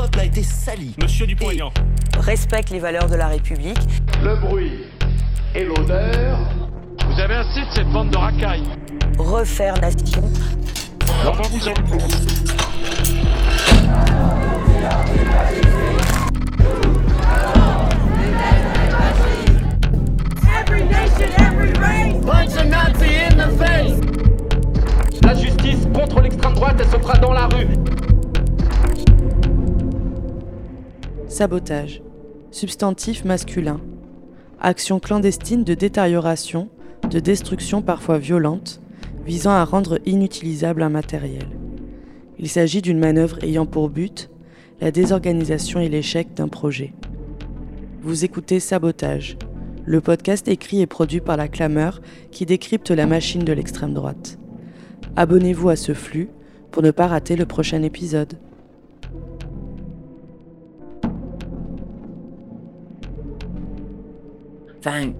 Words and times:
peuple 0.00 0.20
a 0.20 0.24
été 0.24 0.42
sali. 0.42 0.94
Monsieur 1.02 1.26
Dupont-Aignan. 1.26 1.70
Respecte 2.18 2.70
les 2.70 2.78
valeurs 2.78 3.08
de 3.08 3.16
la 3.16 3.28
République. 3.28 3.78
Le 4.22 4.36
bruit 4.36 4.84
et 5.54 5.64
l'odeur. 5.64 6.38
Vous 7.06 7.20
avez 7.20 7.34
assez 7.34 7.60
de 7.60 7.70
cette 7.74 7.88
bande 7.90 8.10
de 8.10 8.16
racailles. 8.16 8.64
Refaire 9.18 9.78
nation. 9.80 10.22
Enfin, 11.26 11.42
vous 11.50 11.68
en... 11.68 11.74
Every 20.60 20.84
nation, 20.84 21.28
every 21.38 21.72
race. 21.78 22.24
Punch 22.24 22.56
a 22.56 22.64
Nazi 22.64 23.16
in 23.28 23.36
the 23.36 23.50
face. 23.58 24.00
La 25.22 25.34
justice 25.34 25.86
contre 25.92 26.22
l'extrême 26.22 26.54
droite, 26.54 26.76
elle 26.78 26.86
se 26.86 26.98
fera 26.98 27.18
dans 27.18 27.32
la 27.32 27.46
rue. 27.48 27.68
Sabotage. 31.30 32.02
Substantif 32.50 33.24
masculin. 33.24 33.80
Action 34.60 34.98
clandestine 34.98 35.62
de 35.62 35.74
détérioration, 35.74 36.68
de 37.08 37.20
destruction 37.20 37.82
parfois 37.82 38.18
violente, 38.18 38.80
visant 39.24 39.52
à 39.52 39.64
rendre 39.64 40.00
inutilisable 40.06 40.82
un 40.82 40.88
matériel. 40.88 41.46
Il 42.40 42.48
s'agit 42.48 42.82
d'une 42.82 42.98
manœuvre 42.98 43.38
ayant 43.44 43.64
pour 43.64 43.90
but 43.90 44.28
la 44.80 44.90
désorganisation 44.90 45.78
et 45.78 45.88
l'échec 45.88 46.34
d'un 46.34 46.48
projet. 46.48 46.94
Vous 48.02 48.24
écoutez 48.24 48.58
Sabotage, 48.58 49.36
le 49.84 50.00
podcast 50.00 50.48
écrit 50.48 50.80
et 50.80 50.88
produit 50.88 51.20
par 51.20 51.36
la 51.36 51.46
Clameur 51.46 52.00
qui 52.32 52.44
décrypte 52.44 52.90
la 52.90 53.06
machine 53.06 53.44
de 53.44 53.52
l'extrême 53.52 53.94
droite. 53.94 54.36
Abonnez-vous 55.14 55.68
à 55.68 55.76
ce 55.76 55.94
flux 55.94 56.28
pour 56.72 56.82
ne 56.82 56.90
pas 56.90 57.06
rater 57.06 57.36
le 57.36 57.46
prochain 57.46 57.84
épisode. 57.84 58.36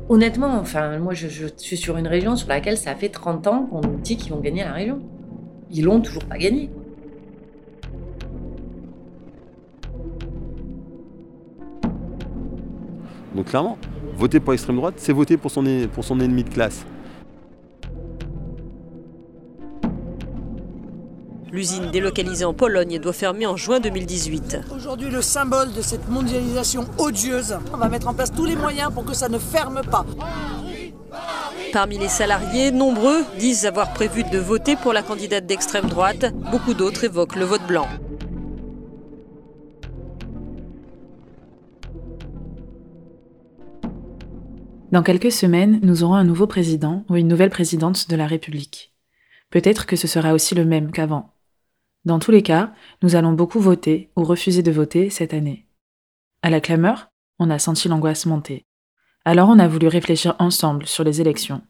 Honnêtement, 0.09 0.59
enfin, 0.59 0.99
moi, 0.99 1.13
je, 1.15 1.47
suis 1.57 1.77
sur 1.77 1.97
une 1.97 2.07
région 2.07 2.37
sur 2.37 2.49
laquelle 2.49 2.79
ça 2.79 2.95
fait 2.95 3.11
30 3.11 3.47
ans 3.47 3.67
qu'on 3.67 3.81
nous 3.81 3.99
dit 3.99 4.17
qu'ils 4.17 4.33
vont 4.33 4.41
gagner 4.41 4.65
la 4.65 4.73
région. 4.73 5.01
Ils 5.71 5.85
l'ont 5.85 6.01
toujours 6.01 6.25
pas 6.25 6.39
gagné. 6.39 6.71
Donc 13.35 13.47
clairement, 13.47 13.79
voter 14.17 14.41
pour 14.41 14.53
l'extrême 14.53 14.77
droite, 14.77 14.95
c'est 14.97 15.13
voter 15.13 15.37
pour 15.37 15.51
son 15.51 15.65
ennemi 15.67 16.43
de 16.43 16.49
classe. 16.49 16.85
L'usine 21.53 21.91
délocalisée 21.91 22.45
en 22.45 22.55
Pologne 22.55 23.01
doit 23.01 23.13
fermer 23.13 23.45
en 23.45 23.57
juin 23.57 23.81
2018. 23.81 24.59
Aujourd'hui, 24.73 25.11
le 25.11 25.21
symbole 25.21 25.73
de 25.73 25.83
cette 25.83 26.09
mondialisation 26.09 26.85
odieuse, 26.97 27.59
on 27.75 27.77
va 27.77 27.89
mettre 27.89 28.07
en 28.07 28.15
place 28.15 28.33
tous 28.33 28.45
les 28.45 28.55
moyens 28.55 28.93
pour 28.95 29.05
que 29.05 29.15
ça 29.15 29.29
ne 29.29 29.39
ferme 29.39 29.81
pas. 29.91 30.07
Parmi 31.73 31.99
les 31.99 32.09
salariés, 32.09 32.71
nombreux 32.71 33.25
disent 33.39 33.67
avoir 33.67 33.93
prévu 33.93 34.23
de 34.23 34.39
voter 34.39 34.77
pour 34.77 34.93
la 34.93 35.03
candidate 35.03 35.47
d'extrême 35.47 35.87
droite. 35.87 36.33
Beaucoup 36.53 36.75
d'autres 36.75 37.03
évoquent 37.03 37.37
le 37.37 37.45
vote 37.45 37.67
blanc. 37.67 37.89
Dans 44.93 45.03
quelques 45.03 45.33
semaines, 45.33 45.81
nous 45.83 46.05
aurons 46.05 46.15
un 46.15 46.25
nouveau 46.25 46.47
président 46.47 47.05
ou 47.09 47.17
une 47.17 47.29
nouvelle 47.29 47.51
présidente 47.51 48.09
de 48.09 48.17
la 48.17 48.27
République. 48.29 48.93
Peut-être 49.51 49.87
que 49.87 49.97
ce 49.97 50.07
sera 50.07 50.33
aussi 50.33 50.55
le 50.55 50.65
même 50.65 50.93
qu'avant. 50.93 51.33
Dans 52.05 52.19
tous 52.19 52.31
les 52.31 52.43
cas, 52.43 52.73
nous 53.03 53.15
allons 53.15 53.33
beaucoup 53.33 53.61
voter 53.61 54.11
ou 54.17 54.25
refuser 54.25 54.63
de 54.63 54.71
voter 54.71 55.11
cette 55.11 55.35
année. 55.35 55.67
À 56.43 56.49
la 56.49 56.61
clameur, 56.61 57.11
on 57.39 57.51
a 57.51 57.59
senti 57.59 57.89
l'angoisse 57.89 58.25
monter. 58.25 58.65
Alors 59.25 59.51
on 59.51 59.59
a 59.59 59.69
voulu 59.69 59.87
réfléchir 59.87 60.35
ensemble 60.39 60.87
sur 60.87 61.05
les 61.05 61.21
élections. 61.21 61.63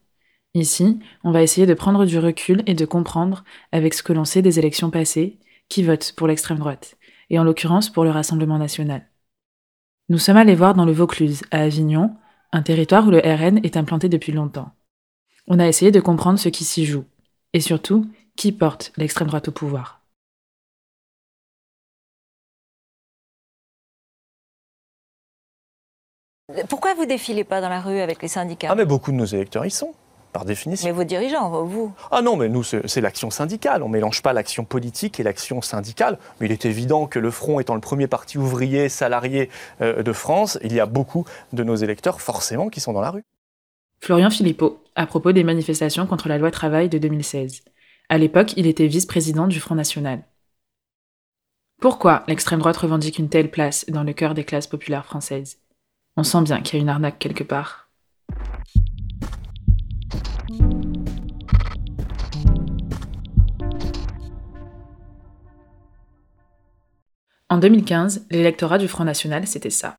Ici, 0.55 0.99
on 1.25 1.33
va 1.33 1.43
essayer 1.43 1.67
de 1.67 1.75
prendre 1.75 2.05
du 2.07 2.19
recul 2.19 2.63
et 2.67 2.75
de 2.75 2.85
comprendre, 2.85 3.45
avec 3.73 3.95
ce 3.95 4.03
que 4.03 4.13
l'on 4.13 4.25
sait 4.25 4.43
des 4.43 4.59
élections 4.59 4.91
passées, 4.91 5.39
qui 5.69 5.83
vote 5.83 6.13
pour 6.17 6.27
l'extrême 6.27 6.59
droite, 6.59 6.97
et 7.29 7.39
en 7.39 7.45
l'occurrence 7.45 7.91
pour 7.91 8.05
le 8.05 8.11
Rassemblement 8.11 8.59
national. 8.59 9.07
Nous 10.09 10.19
sommes 10.19 10.37
allés 10.37 10.57
voir 10.57 10.75
dans 10.75 10.85
le 10.85 10.93
Vaucluse, 10.93 11.43
à 11.51 11.61
Avignon, 11.61 12.17
un 12.53 12.63
territoire 12.63 13.07
où 13.07 13.11
le 13.11 13.19
RN 13.19 13.61
est 13.65 13.77
implanté 13.77 14.09
depuis 14.09 14.33
longtemps. 14.33 14.73
On 15.47 15.61
a 15.61 15.69
essayé 15.69 15.93
de 15.93 16.01
comprendre 16.01 16.39
ce 16.39 16.49
qui 16.49 16.65
s'y 16.65 16.85
joue, 16.85 17.05
et 17.53 17.61
surtout, 17.61 18.07
qui 18.37 18.51
porte 18.51 18.93
l'extrême 18.97 19.29
droite 19.29 19.49
au 19.49 19.53
pouvoir. 19.53 20.00
Pourquoi 26.69 26.95
vous 26.95 27.07
défilez 27.07 27.45
pas 27.45 27.61
dans 27.61 27.69
la 27.69 27.81
rue 27.81 28.01
avec 28.01 28.23
les 28.23 28.29
syndicats 28.29 28.69
Ah 28.71 28.75
mais 28.75 28.85
beaucoup 28.85 29.13
de 29.13 29.17
nos 29.17 29.25
électeurs 29.25 29.67
y 29.67 29.71
sont, 29.71 29.93
par 30.33 30.45
définition. 30.45 30.87
Mais 30.89 30.93
vos 30.93 31.05
dirigeants, 31.05 31.65
vous 31.65 31.93
Ah 32.11 32.23
non, 32.23 32.37
mais 32.37 32.49
nous, 32.49 32.63
c'est 32.63 33.01
l'action 33.01 33.31
syndicale. 33.31 33.83
On 33.83 33.89
ne 33.89 33.93
mélange 33.93 34.23
pas 34.23 34.33
l'action 34.33 34.65
politique 34.65 35.21
et 35.21 35.23
l'action 35.23 35.63
syndicale. 35.63 36.19
Mais 36.41 36.47
il 36.47 36.53
est 36.53 36.65
évident 36.65 37.07
que 37.07 37.19
le 37.19 37.31
Front 37.31 37.61
étant 37.61 37.75
le 37.75 37.81
premier 37.81 38.07
parti 38.07 38.39
ouvrier, 38.39 38.89
salarié 38.89 39.51
euh, 39.81 40.03
de 40.03 40.13
France, 40.13 40.59
il 40.63 40.73
y 40.73 40.81
a 40.81 40.87
beaucoup 40.87 41.25
de 41.53 41.65
nos 41.65 41.77
électeurs, 41.77 42.21
forcément, 42.21 42.69
qui 42.69 42.81
sont 42.81 42.93
dans 42.93 43.01
la 43.01 43.11
rue. 43.11 43.25
Florian 44.01 44.31
Philippot, 44.31 44.83
à 44.95 45.07
propos 45.07 45.33
des 45.33 45.45
manifestations 45.45 46.07
contre 46.07 46.29
la 46.29 46.39
loi 46.39 46.51
travail 46.51 46.89
de 46.89 46.99
2016. 46.99 47.63
À 48.09 48.19
l'époque, 48.19 48.55
il 48.57 48.67
était 48.67 48.87
vice-président 48.87 49.47
du 49.47 49.61
Front 49.61 49.75
National. 49.75 50.25
Pourquoi 51.81 52.25
l'extrême 52.29 52.59
droite 52.59 52.77
revendique 52.77 53.19
une 53.19 53.29
telle 53.29 53.51
place 53.51 53.87
dans 53.89 54.03
le 54.03 54.13
cœur 54.13 54.35
des 54.35 54.45
classes 54.45 54.67
populaires 54.67 55.07
françaises? 55.07 55.60
On 56.21 56.23
sent 56.23 56.43
bien 56.43 56.61
qu'il 56.61 56.77
y 56.77 56.81
a 56.81 56.83
une 56.83 56.91
arnaque 56.91 57.19
quelque 57.19 57.43
part. 57.43 57.89
En 67.49 67.57
2015, 67.57 68.27
l'électorat 68.31 68.77
du 68.77 68.87
Front 68.87 69.05
National, 69.05 69.47
c'était 69.47 69.71
ça. 69.71 69.97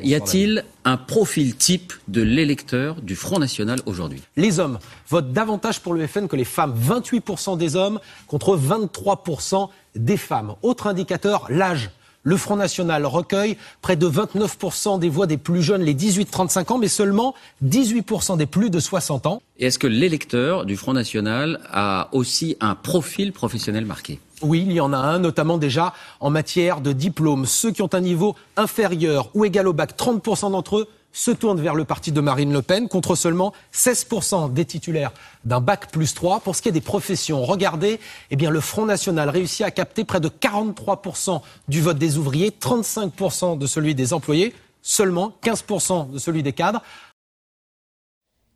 Y 0.00 0.14
a-t-il 0.14 0.64
un 0.84 0.96
profil 0.96 1.56
type 1.56 1.92
de 2.06 2.22
l'électeur 2.22 3.02
du 3.02 3.16
Front 3.16 3.40
National 3.40 3.80
aujourd'hui? 3.86 4.22
Les 4.36 4.60
hommes 4.60 4.78
votent 5.08 5.32
davantage 5.32 5.80
pour 5.80 5.94
le 5.94 6.06
FN 6.06 6.28
que 6.28 6.36
les 6.36 6.44
femmes. 6.44 6.78
28% 6.80 7.58
des 7.58 7.74
hommes 7.74 7.98
contre 8.28 8.56
23% 8.56 9.68
des 9.96 10.16
femmes. 10.16 10.54
Autre 10.62 10.86
indicateur, 10.86 11.46
l'âge. 11.48 11.90
Le 12.26 12.38
Front 12.38 12.56
National 12.56 13.04
recueille 13.04 13.58
près 13.82 13.96
de 13.96 14.08
29% 14.08 14.98
des 14.98 15.10
voix 15.10 15.26
des 15.26 15.36
plus 15.36 15.62
jeunes, 15.62 15.82
les 15.82 15.94
18-35 15.94 16.72
ans, 16.72 16.78
mais 16.78 16.88
seulement 16.88 17.34
18% 17.62 18.38
des 18.38 18.46
plus 18.46 18.70
de 18.70 18.80
60 18.80 19.26
ans. 19.26 19.42
Et 19.58 19.66
est-ce 19.66 19.78
que 19.78 19.86
l'électeur 19.86 20.64
du 20.64 20.78
Front 20.78 20.94
National 20.94 21.60
a 21.70 22.08
aussi 22.12 22.56
un 22.60 22.76
profil 22.76 23.34
professionnel 23.34 23.84
marqué? 23.84 24.20
Oui, 24.40 24.64
il 24.66 24.72
y 24.72 24.80
en 24.80 24.94
a 24.94 24.96
un, 24.96 25.18
notamment 25.18 25.58
déjà 25.58 25.92
en 26.20 26.30
matière 26.30 26.80
de 26.80 26.92
diplôme. 26.92 27.44
Ceux 27.44 27.72
qui 27.72 27.82
ont 27.82 27.90
un 27.92 28.00
niveau 28.00 28.34
inférieur 28.56 29.28
ou 29.34 29.44
égal 29.44 29.68
au 29.68 29.74
bac, 29.74 29.94
30% 29.94 30.52
d'entre 30.52 30.78
eux 30.78 30.88
se 31.14 31.30
tournent 31.30 31.60
vers 31.60 31.74
le 31.74 31.84
parti 31.84 32.12
de 32.12 32.20
Marine 32.20 32.52
Le 32.52 32.60
Pen, 32.60 32.88
contre 32.88 33.14
seulement 33.14 33.54
16% 33.72 34.52
des 34.52 34.66
titulaires 34.66 35.12
d'un 35.44 35.60
bac 35.60 35.90
plus 35.90 36.12
3. 36.12 36.40
Pour 36.40 36.56
ce 36.56 36.60
qui 36.60 36.68
est 36.68 36.72
des 36.72 36.82
professions, 36.82 37.42
regardez, 37.44 38.00
eh 38.30 38.36
bien, 38.36 38.50
le 38.50 38.60
Front 38.60 38.84
National 38.84 39.30
réussit 39.30 39.64
à 39.64 39.70
capter 39.70 40.04
près 40.04 40.20
de 40.20 40.28
43% 40.28 41.40
du 41.68 41.80
vote 41.80 41.96
des 41.96 42.18
ouvriers, 42.18 42.50
35% 42.50 43.56
de 43.56 43.66
celui 43.66 43.94
des 43.94 44.12
employés, 44.12 44.52
seulement 44.82 45.34
15% 45.42 46.10
de 46.10 46.18
celui 46.18 46.42
des 46.42 46.52
cadres. 46.52 46.82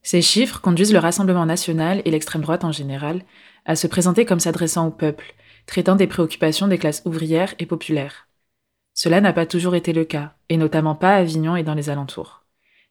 Ces 0.02 0.20
chiffres 0.20 0.60
conduisent 0.60 0.92
le 0.92 0.98
Rassemblement 0.98 1.46
national 1.46 2.02
et 2.04 2.10
l'extrême 2.10 2.42
droite 2.42 2.64
en 2.64 2.72
général 2.72 3.22
à 3.66 3.76
se 3.76 3.86
présenter 3.86 4.24
comme 4.24 4.40
s'adressant 4.40 4.88
au 4.88 4.90
peuple, 4.90 5.34
traitant 5.66 5.94
des 5.94 6.06
préoccupations 6.06 6.66
des 6.66 6.78
classes 6.78 7.02
ouvrières 7.04 7.54
et 7.58 7.66
populaires. 7.66 8.26
Cela 8.94 9.20
n'a 9.20 9.32
pas 9.32 9.46
toujours 9.46 9.76
été 9.76 9.92
le 9.92 10.04
cas, 10.04 10.34
et 10.48 10.56
notamment 10.56 10.96
pas 10.96 11.14
à 11.14 11.18
Avignon 11.18 11.54
et 11.54 11.62
dans 11.62 11.74
les 11.74 11.88
alentours. 11.88 12.37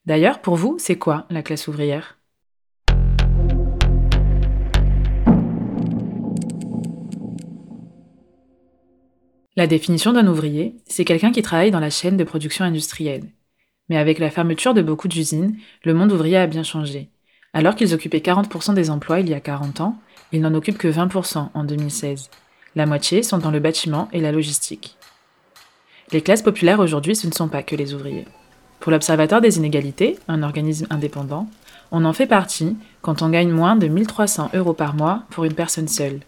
D'ailleurs, 0.08 0.40
pour 0.40 0.56
vous, 0.56 0.76
c'est 0.78 0.96
quoi 0.96 1.26
la 1.28 1.42
classe 1.42 1.68
ouvrière? 1.68 2.16
La 9.54 9.66
définition 9.66 10.14
d'un 10.14 10.26
ouvrier, 10.26 10.76
c'est 10.86 11.04
quelqu'un 11.04 11.30
qui 11.30 11.42
travaille 11.42 11.70
dans 11.70 11.78
la 11.78 11.90
chaîne 11.90 12.16
de 12.16 12.24
production 12.24 12.64
industrielle. 12.64 13.24
Mais 13.90 13.98
avec 13.98 14.18
la 14.18 14.30
fermeture 14.30 14.72
de 14.72 14.80
beaucoup 14.80 15.08
d'usines, 15.08 15.58
le 15.84 15.92
monde 15.92 16.10
ouvrier 16.10 16.38
a 16.38 16.46
bien 16.46 16.62
changé. 16.62 17.10
Alors 17.52 17.74
qu'ils 17.74 17.92
occupaient 17.92 18.20
40% 18.20 18.72
des 18.72 18.88
emplois 18.88 19.20
il 19.20 19.28
y 19.28 19.34
a 19.34 19.40
40 19.40 19.82
ans, 19.82 19.98
ils 20.32 20.40
n'en 20.40 20.54
occupent 20.54 20.78
que 20.78 20.88
20% 20.88 21.50
en 21.52 21.64
2016. 21.64 22.30
La 22.76 22.86
moitié 22.86 23.22
sont 23.22 23.36
dans 23.36 23.50
le 23.50 23.60
bâtiment 23.60 24.08
et 24.14 24.22
la 24.22 24.32
logistique. 24.32 24.96
Les 26.12 26.22
classes 26.22 26.40
populaires 26.40 26.80
aujourd'hui, 26.80 27.14
ce 27.14 27.26
ne 27.26 27.32
sont 27.32 27.48
pas 27.48 27.62
que 27.62 27.76
les 27.76 27.92
ouvriers. 27.92 28.24
Pour 28.80 28.92
l'Observatoire 28.92 29.40
des 29.40 29.56
inégalités, 29.56 30.18
un 30.28 30.42
organisme 30.42 30.86
indépendant, 30.90 31.48
on 31.90 32.04
en 32.04 32.12
fait 32.12 32.26
partie 32.26 32.76
quand 33.02 33.22
on 33.22 33.30
gagne 33.30 33.50
moins 33.50 33.76
de 33.76 33.88
1300 33.88 34.50
euros 34.54 34.74
par 34.74 34.94
mois 34.94 35.24
pour 35.30 35.44
une 35.44 35.54
personne 35.54 35.88
seule. 35.88 36.20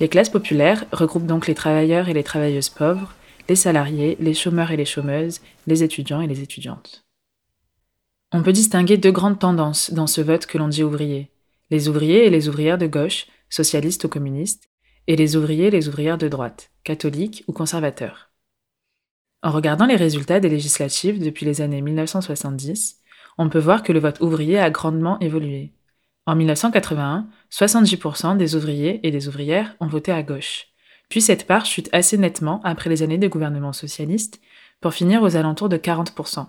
Les 0.00 0.08
classes 0.08 0.30
populaires 0.30 0.84
regroupent 0.92 1.26
donc 1.26 1.46
les 1.46 1.54
travailleurs 1.54 2.08
et 2.08 2.14
les 2.14 2.24
travailleuses 2.24 2.70
pauvres, 2.70 3.14
les 3.48 3.56
salariés, 3.56 4.16
les 4.20 4.34
chômeurs 4.34 4.70
et 4.70 4.76
les 4.76 4.84
chômeuses, 4.84 5.40
les 5.66 5.82
étudiants 5.82 6.20
et 6.20 6.26
les 6.26 6.40
étudiantes. 6.40 7.04
On 8.32 8.42
peut 8.42 8.52
distinguer 8.52 8.96
deux 8.96 9.12
grandes 9.12 9.38
tendances 9.38 9.92
dans 9.92 10.06
ce 10.06 10.20
vote 10.20 10.46
que 10.46 10.58
l'on 10.58 10.68
dit 10.68 10.82
ouvrier. 10.82 11.30
Les 11.70 11.88
ouvriers 11.88 12.26
et 12.26 12.30
les 12.30 12.48
ouvrières 12.48 12.78
de 12.78 12.86
gauche, 12.86 13.26
socialistes 13.48 14.04
ou 14.04 14.08
communistes, 14.08 14.68
et 15.06 15.16
les 15.16 15.36
ouvriers 15.36 15.66
et 15.66 15.70
les 15.70 15.88
ouvrières 15.88 16.18
de 16.18 16.28
droite, 16.28 16.70
catholiques 16.82 17.44
ou 17.46 17.52
conservateurs. 17.52 18.30
En 19.44 19.50
regardant 19.50 19.84
les 19.84 19.96
résultats 19.96 20.40
des 20.40 20.48
législatives 20.48 21.22
depuis 21.22 21.44
les 21.44 21.60
années 21.60 21.82
1970, 21.82 23.02
on 23.36 23.50
peut 23.50 23.58
voir 23.58 23.82
que 23.82 23.92
le 23.92 23.98
vote 23.98 24.22
ouvrier 24.22 24.58
a 24.58 24.70
grandement 24.70 25.20
évolué. 25.20 25.74
En 26.24 26.34
1981, 26.34 27.28
70% 27.52 28.38
des 28.38 28.56
ouvriers 28.56 29.06
et 29.06 29.10
des 29.10 29.28
ouvrières 29.28 29.76
ont 29.80 29.86
voté 29.86 30.12
à 30.12 30.22
gauche. 30.22 30.68
Puis 31.10 31.20
cette 31.20 31.46
part 31.46 31.66
chute 31.66 31.90
assez 31.92 32.16
nettement 32.16 32.62
après 32.64 32.88
les 32.88 33.02
années 33.02 33.18
de 33.18 33.28
gouvernement 33.28 33.74
socialiste, 33.74 34.40
pour 34.80 34.94
finir 34.94 35.22
aux 35.22 35.36
alentours 35.36 35.68
de 35.68 35.76
40%. 35.76 36.46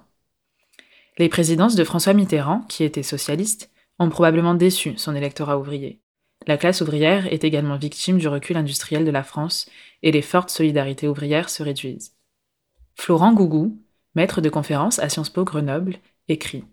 Les 1.17 1.27
présidences 1.27 1.75
de 1.75 1.83
François 1.83 2.13
Mitterrand, 2.13 2.61
qui 2.69 2.85
était 2.85 3.03
socialiste, 3.03 3.71
ont 3.99 4.07
probablement 4.07 4.53
déçu 4.53 4.93
son 4.95 5.15
électorat 5.15 5.59
ouvrier. 5.59 5.99
La 6.47 6.55
classe 6.55 6.79
ouvrière 6.79 7.27
est 7.27 7.43
également 7.43 7.75
victime 7.75 8.19
du 8.19 8.29
recul 8.29 8.55
industriel 8.55 9.03
de 9.03 9.11
la 9.11 9.23
France 9.23 9.69
et 10.01 10.13
les 10.13 10.21
fortes 10.21 10.49
solidarités 10.49 11.09
ouvrières 11.09 11.49
se 11.49 11.61
réduisent. 11.61 12.14
Florent 12.97 13.33
Gougou, 13.33 13.77
maître 14.15 14.41
de 14.41 14.49
conférence 14.49 14.99
à 14.99 15.09
Sciences 15.09 15.29
Po 15.29 15.43
Grenoble, 15.43 15.97
écrit 16.27 16.63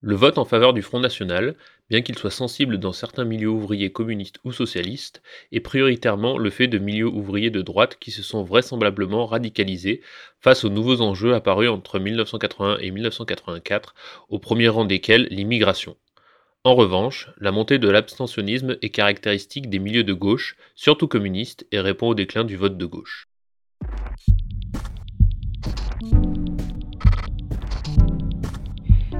Le 0.00 0.14
vote 0.14 0.38
en 0.38 0.44
faveur 0.44 0.72
du 0.72 0.82
Front 0.82 1.00
National, 1.00 1.56
bien 1.88 2.02
qu'il 2.02 2.16
soit 2.16 2.30
sensible 2.30 2.78
dans 2.78 2.92
certains 2.92 3.24
milieux 3.24 3.48
ouvriers 3.48 3.90
communistes 3.90 4.38
ou 4.44 4.52
socialistes, 4.52 5.20
est 5.50 5.60
prioritairement 5.60 6.38
le 6.38 6.50
fait 6.50 6.68
de 6.68 6.78
milieux 6.78 7.08
ouvriers 7.08 7.50
de 7.50 7.62
droite 7.62 7.96
qui 7.98 8.12
se 8.12 8.22
sont 8.22 8.44
vraisemblablement 8.44 9.26
radicalisés 9.26 10.00
face 10.38 10.64
aux 10.64 10.70
nouveaux 10.70 11.00
enjeux 11.00 11.34
apparus 11.34 11.70
entre 11.70 11.98
1981 11.98 12.78
et 12.78 12.90
1984, 12.92 13.94
au 14.28 14.38
premier 14.38 14.68
rang 14.68 14.84
desquels 14.84 15.26
l'immigration. 15.30 15.96
En 16.62 16.74
revanche, 16.76 17.30
la 17.38 17.52
montée 17.52 17.78
de 17.78 17.88
l'abstentionnisme 17.88 18.76
est 18.82 18.90
caractéristique 18.90 19.70
des 19.70 19.80
milieux 19.80 20.04
de 20.04 20.12
gauche, 20.12 20.56
surtout 20.76 21.08
communistes, 21.08 21.66
et 21.72 21.80
répond 21.80 22.08
au 22.08 22.14
déclin 22.14 22.44
du 22.44 22.56
vote 22.56 22.76
de 22.76 22.86
gauche. 22.86 23.28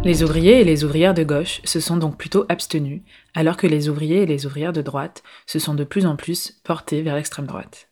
Les 0.06 0.23
ouvriers 0.23 0.61
et 0.61 0.64
les 0.64 0.85
ouvrières 0.85 1.14
de 1.14 1.25
gauche 1.25 1.61
se 1.64 1.81
sont 1.81 1.97
donc 1.97 2.17
plutôt 2.17 2.47
abstenus, 2.49 3.03
alors 3.35 3.56
que 3.56 3.67
les 3.67 3.88
ouvriers 3.88 4.23
et 4.23 4.26
les 4.26 4.47
ouvrières 4.47 4.73
de 4.73 4.81
droite 4.81 5.25
se 5.47 5.58
sont 5.58 5.75
de 5.75 5.82
plus 5.82 6.06
en 6.06 6.14
plus 6.14 6.53
portés 6.62 7.03
vers 7.03 7.17
l'extrême 7.17 7.47
droite. 7.47 7.88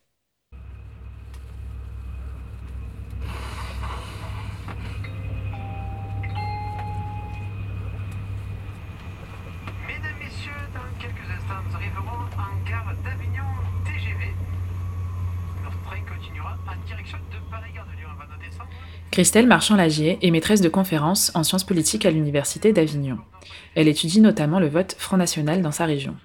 Christelle 19.15 19.47
Marchand-Lagier 19.47 20.19
est 20.23 20.31
maîtresse 20.33 20.61
de 20.61 20.69
conférences 20.69 21.31
en 21.37 21.45
sciences 21.45 21.63
politiques 21.63 22.05
à 22.05 22.11
l'Université 22.11 22.73
d'Avignon. 22.73 23.19
Elle 23.77 23.87
étudie 23.87 24.21
notamment 24.21 24.59
le 24.59 24.67
vote 24.67 24.97
Front 24.99 25.17
National 25.17 25.63
dans 25.63 25.71
sa 25.71 25.87
région. 25.87 26.17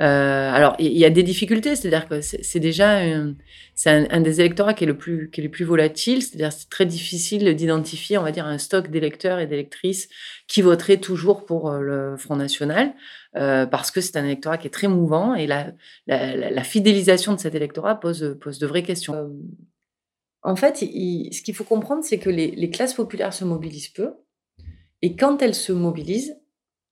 Euh, 0.00 0.50
alors, 0.52 0.76
il 0.78 0.96
y 0.96 1.04
a 1.04 1.10
des 1.10 1.22
difficultés, 1.22 1.76
c'est-à-dire 1.76 2.08
que 2.08 2.20
c'est 2.20 2.60
déjà 2.60 3.00
c'est 3.76 3.90
un, 4.10 4.20
des 4.22 4.40
électorats 4.40 4.72
qui 4.72 4.84
est 4.84 4.86
le 4.86 4.96
plus, 4.96 5.30
qui 5.30 5.42
est 5.42 5.44
le 5.44 5.50
plus 5.50 5.66
volatile, 5.66 6.22
c'est-à-dire 6.22 6.50
c'est 6.50 6.70
très 6.70 6.86
difficile 6.86 7.54
d'identifier, 7.54 8.16
on 8.16 8.22
va 8.22 8.32
dire, 8.32 8.46
un 8.46 8.56
stock 8.56 8.88
d'électeurs 8.88 9.38
et 9.38 9.46
d'électrices 9.46 10.08
qui 10.48 10.62
voteraient 10.62 10.96
toujours 10.96 11.44
pour 11.44 11.70
euh, 11.70 11.80
le 11.80 12.16
Front 12.16 12.36
National, 12.36 12.94
euh, 13.36 13.66
parce 13.66 13.90
que 13.90 14.00
c'est 14.00 14.16
un 14.16 14.24
électorat 14.24 14.56
qui 14.56 14.66
est 14.66 14.70
très 14.70 14.88
mouvant 14.88 15.34
et 15.34 15.46
la, 15.46 15.72
la, 16.06 16.64
fidélisation 16.64 17.34
de 17.34 17.38
cet 17.38 17.54
électorat 17.54 18.00
pose, 18.00 18.38
pose 18.40 18.58
de 18.58 18.66
vraies 18.66 18.82
questions. 18.82 19.14
Euh, 19.14 19.28
en 20.42 20.56
fait, 20.56 20.78
ce 20.78 21.42
qu'il 21.42 21.54
faut 21.54 21.64
comprendre, 21.64 22.02
c'est 22.02 22.18
que 22.18 22.30
les 22.30 22.70
classes 22.70 22.94
populaires 22.94 23.34
se 23.34 23.44
mobilisent 23.44 23.88
peu, 23.88 24.14
et 25.02 25.16
quand 25.16 25.42
elles 25.42 25.54
se 25.54 25.72
mobilisent, 25.72 26.40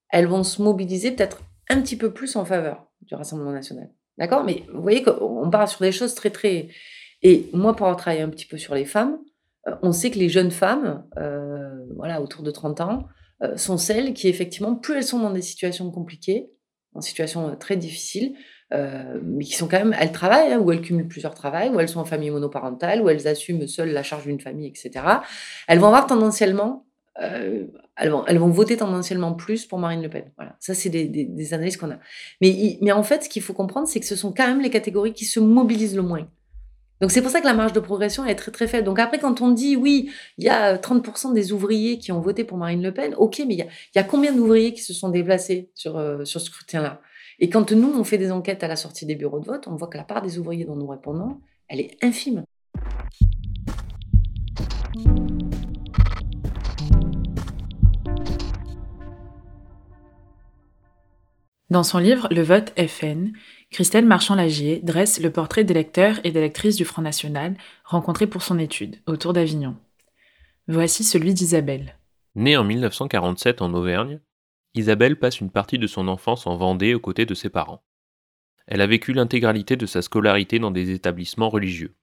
elles 0.09 0.27
vont 0.27 0.43
se 0.43 0.61
mobiliser 0.61 1.09
peut-être 1.11 1.41
un 1.69 1.81
petit 1.81 1.95
peu 1.95 2.13
plus 2.13 2.35
en 2.35 2.45
faveur 2.45 2.85
du 3.05 3.15
Rassemblement 3.15 3.51
national. 3.51 3.89
D'accord? 4.17 4.43
Mais 4.43 4.63
vous 4.73 4.81
voyez 4.81 5.03
qu'on 5.03 5.49
parle 5.49 5.67
sur 5.67 5.81
des 5.81 5.91
choses 5.91 6.15
très, 6.15 6.29
très. 6.29 6.69
Et 7.21 7.49
moi, 7.53 7.75
pour 7.75 7.85
avoir 7.87 7.99
travaillé 7.99 8.21
un 8.21 8.29
petit 8.29 8.45
peu 8.45 8.57
sur 8.57 8.75
les 8.75 8.85
femmes, 8.85 9.17
euh, 9.67 9.75
on 9.81 9.91
sait 9.91 10.11
que 10.11 10.19
les 10.19 10.29
jeunes 10.29 10.51
femmes, 10.51 11.05
euh, 11.17 11.85
voilà, 11.95 12.21
autour 12.21 12.43
de 12.43 12.51
30 12.51 12.81
ans, 12.81 13.07
euh, 13.43 13.57
sont 13.57 13.77
celles 13.77 14.13
qui, 14.13 14.27
effectivement, 14.27 14.75
plus 14.75 14.95
elles 14.95 15.03
sont 15.03 15.19
dans 15.19 15.31
des 15.31 15.41
situations 15.41 15.91
compliquées, 15.91 16.49
en 16.93 17.01
situations 17.01 17.55
très 17.57 17.75
difficiles, 17.75 18.35
mais 18.71 19.45
qui 19.45 19.53
sont 19.53 19.67
quand 19.67 19.77
même, 19.77 19.95
elles 19.97 20.11
travaillent, 20.11 20.51
hein, 20.51 20.59
ou 20.59 20.71
elles 20.71 20.81
cumulent 20.81 21.07
plusieurs 21.07 21.33
travails, 21.33 21.69
ou 21.69 21.79
elles 21.79 21.87
sont 21.87 21.99
en 21.99 22.05
famille 22.05 22.29
monoparentale, 22.29 23.01
ou 23.01 23.09
elles 23.09 23.27
assument 23.27 23.67
seules 23.67 23.91
la 23.91 24.03
charge 24.03 24.25
d'une 24.25 24.39
famille, 24.39 24.67
etc. 24.67 25.05
Elles 25.67 25.79
vont 25.79 25.87
avoir 25.87 26.07
tendanciellement 26.07 26.84
euh, 27.21 27.65
elles, 27.95 28.09
vont, 28.09 28.49
voter 28.49 28.77
tendanciellement 28.77 29.33
plus 29.33 29.65
pour 29.65 29.79
Marine 29.79 30.01
Le 30.01 30.09
Pen. 30.09 30.31
Voilà, 30.35 30.55
ça 30.59 30.73
c'est 30.73 30.89
des, 30.89 31.53
analyses 31.53 31.77
qu'on 31.77 31.91
a. 31.91 31.99
Mais, 32.41 32.91
en 32.91 33.03
fait, 33.03 33.23
ce 33.23 33.29
qu'il 33.29 33.41
faut 33.41 33.53
comprendre, 33.53 33.87
c'est 33.87 33.99
que 33.99 34.05
ce 34.05 34.15
sont 34.15 34.33
quand 34.33 34.47
même 34.47 34.61
les 34.61 34.69
catégories 34.69 35.13
qui 35.13 35.25
se 35.25 35.39
mobilisent 35.39 35.95
le 35.95 36.01
moins. 36.01 36.27
Donc 37.01 37.11
c'est 37.11 37.21
pour 37.21 37.29
ça 37.29 37.41
que 37.41 37.45
la 37.45 37.53
marge 37.53 37.73
de 37.73 37.81
progression 37.81 38.25
est 38.25 38.35
très 38.35 38.51
très 38.51 38.67
faible. 38.67 38.85
Donc 38.85 38.99
après, 38.99 39.19
quand 39.19 39.41
on 39.41 39.51
dit 39.51 39.75
oui, 39.75 40.09
il 40.37 40.45
y 40.45 40.49
a 40.49 40.77
30% 40.77 41.33
des 41.33 41.51
ouvriers 41.51 41.97
qui 41.97 42.13
ont 42.13 42.21
voté 42.21 42.45
pour 42.45 42.57
Marine 42.57 42.81
Le 42.81 42.93
Pen, 42.93 43.13
ok, 43.17 43.43
mais 43.45 43.55
il 43.55 43.67
y 43.95 43.99
a, 43.99 44.03
combien 44.03 44.31
d'ouvriers 44.31 44.73
qui 44.73 44.81
se 44.81 44.93
sont 44.93 45.09
déplacés 45.09 45.69
sur, 45.75 45.97
euh, 45.97 46.23
sur 46.23 46.39
ce 46.39 46.47
scrutin-là? 46.47 47.01
Et 47.39 47.49
quand 47.49 47.73
nous, 47.73 47.93
on 47.93 48.05
fait 48.05 48.17
des 48.17 48.31
enquêtes 48.31 48.63
à 48.63 48.69
la 48.69 48.77
sortie 48.77 49.05
des 49.05 49.15
bureaux 49.15 49.39
de 49.39 49.45
vote, 49.45 49.67
on 49.67 49.75
voit 49.75 49.89
que 49.89 49.97
la 49.97 50.05
part 50.05 50.21
des 50.21 50.39
ouvriers 50.39 50.63
dont 50.63 50.77
nous 50.77 50.87
répondons, 50.87 51.41
elle 51.67 51.81
est 51.81 51.97
infime. 52.01 52.45
Dans 61.75 61.83
son 61.83 61.97
livre 61.97 62.29
Le 62.31 62.41
vote 62.41 62.71
FN, 62.79 63.33
Christelle 63.69 64.05
Marchand-Lagier 64.05 64.79
dresse 64.81 65.19
le 65.19 65.29
portrait 65.29 65.65
des 65.65 65.73
lecteurs 65.73 66.21
et 66.23 66.31
des 66.31 66.39
lectrices 66.39 66.77
du 66.77 66.85
Front 66.85 67.01
National 67.01 67.53
rencontrés 67.83 68.27
pour 68.27 68.43
son 68.43 68.59
étude, 68.59 69.01
autour 69.07 69.33
d'Avignon. 69.33 69.75
Voici 70.69 71.03
celui 71.03 71.33
d'Isabelle. 71.33 71.97
Née 72.33 72.55
en 72.55 72.63
1947 72.63 73.61
en 73.61 73.73
Auvergne, 73.73 74.21
Isabelle 74.73 75.19
passe 75.19 75.41
une 75.41 75.51
partie 75.51 75.77
de 75.77 75.85
son 75.85 76.07
enfance 76.07 76.47
en 76.47 76.55
Vendée 76.55 76.93
aux 76.93 77.01
côtés 77.01 77.25
de 77.25 77.33
ses 77.33 77.49
parents. 77.49 77.83
Elle 78.67 78.79
a 78.79 78.87
vécu 78.87 79.11
l'intégralité 79.11 79.75
de 79.75 79.85
sa 79.85 80.01
scolarité 80.01 80.59
dans 80.59 80.71
des 80.71 80.91
établissements 80.91 81.49
religieux. 81.49 81.93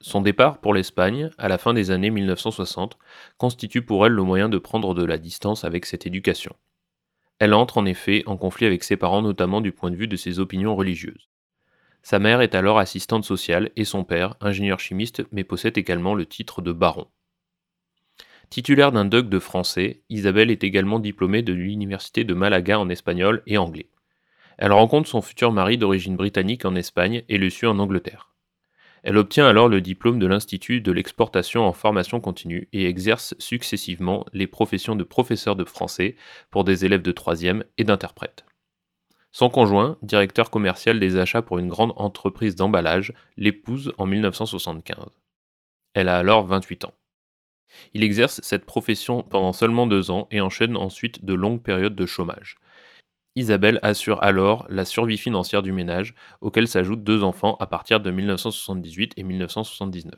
Son 0.00 0.20
départ 0.20 0.58
pour 0.58 0.74
l'Espagne, 0.74 1.30
à 1.38 1.46
la 1.46 1.58
fin 1.58 1.74
des 1.74 1.92
années 1.92 2.10
1960, 2.10 2.98
constitue 3.38 3.82
pour 3.82 4.04
elle 4.04 4.14
le 4.14 4.24
moyen 4.24 4.48
de 4.48 4.58
prendre 4.58 4.94
de 4.94 5.04
la 5.04 5.16
distance 5.16 5.62
avec 5.62 5.86
cette 5.86 6.08
éducation. 6.08 6.56
Elle 7.38 7.54
entre 7.54 7.78
en 7.78 7.84
effet 7.84 8.22
en 8.26 8.36
conflit 8.36 8.66
avec 8.66 8.82
ses 8.82 8.96
parents 8.96 9.22
notamment 9.22 9.60
du 9.60 9.72
point 9.72 9.90
de 9.90 9.96
vue 9.96 10.08
de 10.08 10.16
ses 10.16 10.38
opinions 10.38 10.74
religieuses. 10.74 11.28
Sa 12.02 12.18
mère 12.18 12.40
est 12.40 12.54
alors 12.54 12.78
assistante 12.78 13.24
sociale 13.24 13.70
et 13.76 13.84
son 13.84 14.04
père, 14.04 14.36
ingénieur 14.40 14.78
chimiste, 14.78 15.24
mais 15.32 15.44
possède 15.44 15.76
également 15.76 16.14
le 16.14 16.24
titre 16.24 16.62
de 16.62 16.72
baron. 16.72 17.08
Titulaire 18.48 18.92
d'un 18.92 19.04
doc 19.04 19.28
de 19.28 19.38
français, 19.40 20.02
Isabelle 20.08 20.52
est 20.52 20.62
également 20.62 21.00
diplômée 21.00 21.42
de 21.42 21.52
l'université 21.52 22.22
de 22.22 22.32
Malaga 22.32 22.78
en 22.78 22.88
espagnol 22.88 23.42
et 23.46 23.58
anglais. 23.58 23.90
Elle 24.56 24.72
rencontre 24.72 25.08
son 25.08 25.20
futur 25.20 25.52
mari 25.52 25.78
d'origine 25.78 26.16
britannique 26.16 26.64
en 26.64 26.76
Espagne 26.76 27.24
et 27.28 27.38
le 27.38 27.50
suit 27.50 27.66
en 27.66 27.78
Angleterre. 27.78 28.35
Elle 29.06 29.18
obtient 29.18 29.46
alors 29.46 29.68
le 29.68 29.80
diplôme 29.80 30.18
de 30.18 30.26
l'Institut 30.26 30.80
de 30.80 30.90
l'exportation 30.90 31.62
en 31.64 31.72
formation 31.72 32.18
continue 32.18 32.68
et 32.72 32.88
exerce 32.88 33.36
successivement 33.38 34.26
les 34.32 34.48
professions 34.48 34.96
de 34.96 35.04
professeur 35.04 35.54
de 35.54 35.62
français 35.62 36.16
pour 36.50 36.64
des 36.64 36.84
élèves 36.84 37.02
de 37.02 37.12
troisième 37.12 37.62
et 37.78 37.84
d'interprète. 37.84 38.44
Son 39.30 39.48
conjoint, 39.48 39.96
directeur 40.02 40.50
commercial 40.50 40.98
des 40.98 41.18
achats 41.18 41.40
pour 41.40 41.58
une 41.58 41.68
grande 41.68 41.92
entreprise 41.94 42.56
d'emballage, 42.56 43.12
l'épouse 43.36 43.92
en 43.96 44.06
1975. 44.06 45.06
Elle 45.94 46.08
a 46.08 46.18
alors 46.18 46.44
28 46.44 46.86
ans. 46.86 46.94
Il 47.94 48.02
exerce 48.02 48.40
cette 48.42 48.66
profession 48.66 49.22
pendant 49.22 49.52
seulement 49.52 49.86
deux 49.86 50.10
ans 50.10 50.26
et 50.32 50.40
enchaîne 50.40 50.76
ensuite 50.76 51.24
de 51.24 51.34
longues 51.34 51.62
périodes 51.62 51.94
de 51.94 52.06
chômage. 52.06 52.56
Isabelle 53.36 53.78
assure 53.82 54.22
alors 54.22 54.64
la 54.70 54.86
survie 54.86 55.18
financière 55.18 55.62
du 55.62 55.70
ménage, 55.70 56.14
auquel 56.40 56.66
s'ajoutent 56.66 57.04
deux 57.04 57.22
enfants 57.22 57.58
à 57.60 57.66
partir 57.66 58.00
de 58.00 58.10
1978 58.10 59.12
et 59.18 59.22
1979. 59.22 60.14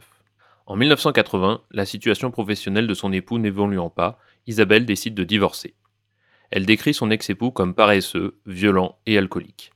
En 0.66 0.76
1980, 0.76 1.62
la 1.72 1.84
situation 1.84 2.30
professionnelle 2.30 2.86
de 2.86 2.94
son 2.94 3.12
époux 3.12 3.40
n'évoluant 3.40 3.90
pas, 3.90 4.20
Isabelle 4.46 4.86
décide 4.86 5.14
de 5.14 5.24
divorcer. 5.24 5.74
Elle 6.52 6.64
décrit 6.64 6.94
son 6.94 7.10
ex-époux 7.10 7.50
comme 7.50 7.74
paresseux, 7.74 8.38
violent 8.46 8.98
et 9.04 9.18
alcoolique. 9.18 9.72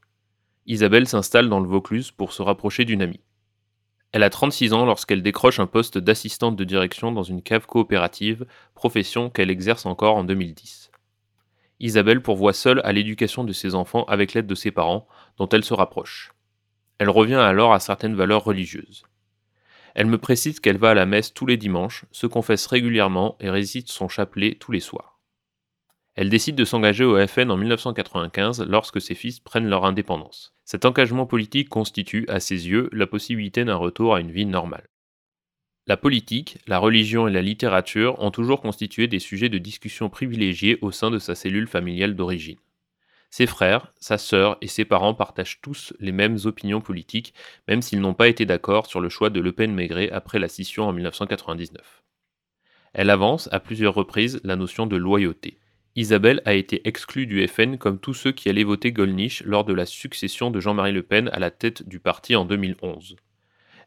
Isabelle 0.67 1.09
s'installe 1.09 1.49
dans 1.49 1.59
le 1.59 1.69
Vaucluse 1.69 2.13
pour 2.13 2.33
se 2.33 2.43
rapprocher 2.43 2.85
d'une 2.85 3.03
amie. 3.03 3.25
Elle 4.13 4.23
a 4.23 4.31
36 4.31 4.73
ans 4.73 4.87
lorsqu'elle 4.87 5.23
décroche 5.23 5.59
un 5.59 5.67
poste 5.67 5.99
d'assistante 5.99 6.55
de 6.55 6.65
direction 6.65 7.11
dans 7.11 7.25
une 7.25 7.43
cave 7.43 7.67
coopérative, 7.67 8.47
profession 8.77 9.31
qu'elle 9.31 9.51
exerce 9.51 9.85
encore 9.85 10.15
en 10.15 10.23
2010. 10.23 10.92
Isabelle 11.83 12.23
pourvoit 12.23 12.53
seule 12.53 12.81
à 12.85 12.93
l'éducation 12.93 13.43
de 13.43 13.53
ses 13.53 13.75
enfants 13.75 14.05
avec 14.05 14.33
l'aide 14.33 14.47
de 14.47 14.55
ses 14.55 14.71
parents, 14.71 15.09
dont 15.37 15.49
elle 15.49 15.65
se 15.65 15.75
rapproche. 15.75 16.33
Elle 16.99 17.11
revient 17.11 17.35
alors 17.35 17.75
à 17.75 17.81
certaines 17.81 18.15
valeurs 18.15 18.45
religieuses. 18.45 19.03
Elle 19.97 20.07
me 20.07 20.17
précise 20.17 20.61
qu'elle 20.61 20.79
va 20.79 20.91
à 20.91 20.95
la 20.95 21.07
messe 21.07 21.35
tous 21.35 21.45
les 21.45 21.57
dimanches, 21.57 22.05
se 22.13 22.29
confesse 22.29 22.67
régulièrement 22.67 23.37
et 23.41 23.51
récite 23.51 23.89
son 23.89 24.09
chapelet 24.09 24.57
tous 24.59 24.71
les 24.71 24.81
soirs. 24.81 25.21
Elle 26.15 26.31
décide 26.31 26.55
de 26.55 26.65
s'engager 26.65 27.05
au 27.05 27.27
FN 27.27 27.51
en 27.51 27.57
1995 27.57 28.65
lorsque 28.69 29.01
ses 29.01 29.17
fils 29.17 29.41
prennent 29.41 29.69
leur 29.69 29.85
indépendance. 29.85 30.55
Cet 30.65 30.85
engagement 30.85 31.27
politique 31.27 31.69
constitue, 31.69 32.27
à 32.29 32.39
ses 32.39 32.69
yeux, 32.69 32.91
la 32.93 33.09
possibilité 33.09 33.65
d'un 33.65 33.77
retour 33.77 34.15
à 34.15 34.21
une 34.21 34.31
vie 34.31 34.47
normale. 34.47 34.89
La 35.89 35.97
politique, 35.97 36.59
la 36.69 36.79
religion 36.79 37.27
et 37.27 37.33
la 37.33 37.43
littérature 37.43 38.21
ont 38.21 38.31
toujours 38.31 38.61
constitué 38.61 39.09
des 39.09 39.19
sujets 39.19 39.49
de 39.49 39.59
discussion 39.59 40.09
privilégiés 40.09 40.79
au 40.81 40.93
sein 40.93 41.11
de 41.11 41.19
sa 41.19 41.35
cellule 41.35 41.67
familiale 41.67 42.15
d'origine. 42.15 42.59
Ses 43.31 43.47
frères, 43.47 43.93
sa 43.99 44.17
sœur 44.17 44.59
et 44.61 44.69
ses 44.69 44.85
parents 44.85 45.15
partagent 45.15 45.61
tous 45.61 45.93
les 45.99 46.13
mêmes 46.13 46.39
opinions 46.45 46.81
politiques, 46.81 47.35
même 47.67 47.83
s'ils 47.83 48.01
n'ont 48.01 48.15
pas 48.15 48.29
été 48.29 48.47
d'accord 48.47 48.87
sur 48.87 49.01
le 49.01 49.09
choix 49.09 49.29
de 49.29 49.41
Le 49.41 49.51
Pen-Maigret 49.51 50.11
après 50.13 50.39
la 50.39 50.49
scission 50.49 50.85
en 50.85 50.93
1999. 50.93 52.05
Elle 52.93 53.11
avance 53.11 53.49
à 53.51 53.59
plusieurs 53.59 53.95
reprises 53.95 54.41
la 54.45 54.55
notion 54.55 54.87
de 54.87 54.97
loyauté. 54.97 55.59
Isabelle 55.97 56.43
a 56.45 56.55
été 56.55 56.87
exclue 56.87 57.27
du 57.27 57.45
FN 57.49 57.77
comme 57.77 57.99
tous 57.99 58.15
ceux 58.15 58.33
qui 58.33 58.49
allaient 58.49 58.63
voter 58.63 58.93
Gollnisch 58.93 59.43
lors 59.45 59.65
de 59.65 59.73
la 59.73 59.87
succession 59.87 60.53
de 60.53 60.61
Jean-Marie 60.61 60.93
Le 60.93 61.03
Pen 61.03 61.29
à 61.33 61.41
la 61.41 61.51
tête 61.51 61.89
du 61.89 61.99
parti 61.99 62.37
en 62.37 62.45
2011. 62.45 63.17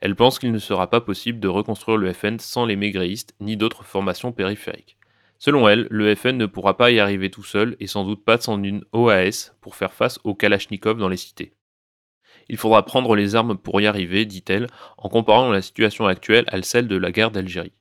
Elle 0.01 0.15
pense 0.15 0.39
qu'il 0.39 0.51
ne 0.51 0.59
sera 0.59 0.89
pas 0.89 1.01
possible 1.01 1.39
de 1.39 1.47
reconstruire 1.47 1.97
le 1.97 2.11
FN 2.13 2.39
sans 2.39 2.65
les 2.65 2.75
maigréistes 2.75 3.35
ni 3.39 3.57
d'autres 3.57 3.83
formations 3.83 4.31
périphériques. 4.31 4.97
Selon 5.37 5.67
elle, 5.67 5.87
le 5.89 6.13
FN 6.15 6.37
ne 6.37 6.45
pourra 6.45 6.77
pas 6.77 6.91
y 6.91 6.99
arriver 6.99 7.29
tout 7.29 7.43
seul 7.43 7.75
et 7.79 7.87
sans 7.87 8.05
doute 8.05 8.23
pas 8.23 8.39
sans 8.39 8.61
une 8.61 8.83
OAS 8.93 9.53
pour 9.61 9.75
faire 9.75 9.93
face 9.93 10.19
aux 10.23 10.33
Kalachnikov 10.33 10.97
dans 10.97 11.09
les 11.09 11.17
cités. 11.17 11.53
Il 12.47 12.57
faudra 12.57 12.85
prendre 12.85 13.15
les 13.15 13.35
armes 13.35 13.57
pour 13.57 13.81
y 13.81 13.87
arriver, 13.87 14.25
dit-elle, 14.25 14.67
en 14.97 15.09
comparant 15.09 15.51
la 15.51 15.61
situation 15.61 16.05
actuelle 16.05 16.45
à 16.47 16.61
celle 16.61 16.87
de 16.87 16.95
la 16.95 17.11
guerre 17.11 17.31
d'Algérie. 17.31 17.73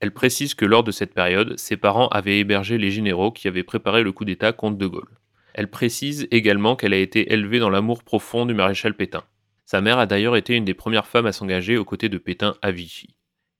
Elle 0.00 0.12
précise 0.12 0.54
que 0.54 0.64
lors 0.64 0.82
de 0.82 0.90
cette 0.90 1.14
période, 1.14 1.58
ses 1.58 1.76
parents 1.76 2.08
avaient 2.08 2.38
hébergé 2.38 2.78
les 2.78 2.90
généraux 2.90 3.32
qui 3.32 3.48
avaient 3.48 3.62
préparé 3.62 4.02
le 4.02 4.12
coup 4.12 4.24
d'État 4.24 4.52
contre 4.52 4.78
De 4.78 4.86
Gaulle. 4.86 5.18
Elle 5.52 5.68
précise 5.68 6.28
également 6.30 6.76
qu'elle 6.76 6.94
a 6.94 6.98
été 6.98 7.32
élevée 7.32 7.58
dans 7.58 7.70
l'amour 7.70 8.02
profond 8.02 8.46
du 8.46 8.54
maréchal 8.54 8.94
Pétain. 8.94 9.24
Sa 9.70 9.80
mère 9.80 10.00
a 10.00 10.06
d'ailleurs 10.06 10.34
été 10.34 10.56
une 10.56 10.64
des 10.64 10.74
premières 10.74 11.06
femmes 11.06 11.26
à 11.26 11.32
s'engager 11.32 11.76
aux 11.76 11.84
côtés 11.84 12.08
de 12.08 12.18
Pétain 12.18 12.56
à 12.60 12.72
Vichy. 12.72 13.14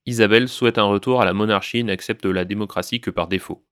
Isabelle 0.07 0.49
souhaite 0.49 0.77
un 0.77 0.83
retour 0.83 1.23
à 1.23 1.25
la 1.25 1.33
monarchie 1.33 1.79
et 1.79 1.83
n'accepte 1.85 2.25
la 2.25 2.45
démocratie 2.45 3.01
que 3.01 3.13
par 3.13 3.29
défaut. 3.29 3.65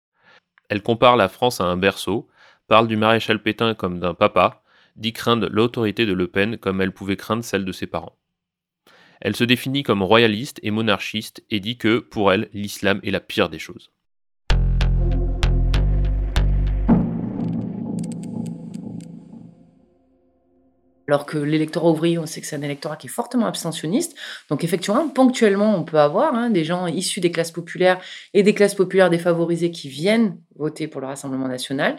Elle 0.69 0.81
compare 0.81 1.17
la 1.17 1.29
France 1.29 1.61
à 1.61 1.65
un 1.65 1.77
berceau, 1.77 2.29
parle 2.69 2.87
du 2.87 2.97
maréchal 2.97 3.43
Pétain 3.43 3.75
comme 3.75 3.99
d'un 3.99 4.15
papa, 4.15 4.63
dit 4.95 5.13
craindre 5.13 5.49
l'autorité 5.51 6.07
de 6.07 6.13
Le 6.13 6.29
Pen 6.29 6.59
comme 6.59 6.81
elle 6.81 6.93
pouvait 6.93 7.17
craindre 7.17 7.43
celle 7.43 7.65
de 7.65 7.73
ses 7.73 7.89
parents. 7.89 8.17
Elle 9.21 9.35
se 9.35 9.43
définit 9.43 9.83
comme 9.83 10.05
royaliste 10.05 10.61
et 10.63 10.71
monarchiste 10.71 11.43
et 11.51 11.59
dit 11.59 11.77
que, 11.77 11.99
pour 11.99 12.33
elle, 12.33 12.51
l'islam 12.53 13.01
est 13.03 13.11
la 13.11 13.19
pire 13.19 13.49
des 13.49 13.59
choses. 13.59 13.91
Alors 21.09 21.25
que 21.25 21.39
l'électorat 21.39 21.91
ouvrier, 21.91 22.19
on 22.19 22.27
sait 22.27 22.43
que 22.43 22.47
c'est 22.47 22.57
un 22.57 22.63
électorat 22.63 22.97
qui 22.97 23.07
est 23.07 23.11
fortement 23.11 23.47
abstentionniste. 23.47 24.15
Donc 24.51 24.63
effectivement, 24.63 25.09
ponctuellement, 25.09 25.75
on 25.75 25.83
peut 25.83 25.99
avoir 25.99 26.35
hein, 26.35 26.51
des 26.51 26.65
gens 26.65 26.87
issus 26.87 27.21
des 27.21 27.33
classes 27.33 27.51
populaires 27.51 27.99
et 28.35 28.43
des 28.43 28.53
classes 28.53 28.75
populaires 28.75 29.09
défavorisées 29.09 29.71
qui 29.71 29.89
viennent 29.89 30.39
voter 30.57 30.87
pour 30.87 31.01
le 31.01 31.07
Rassemblement 31.07 31.49
national. 31.49 31.99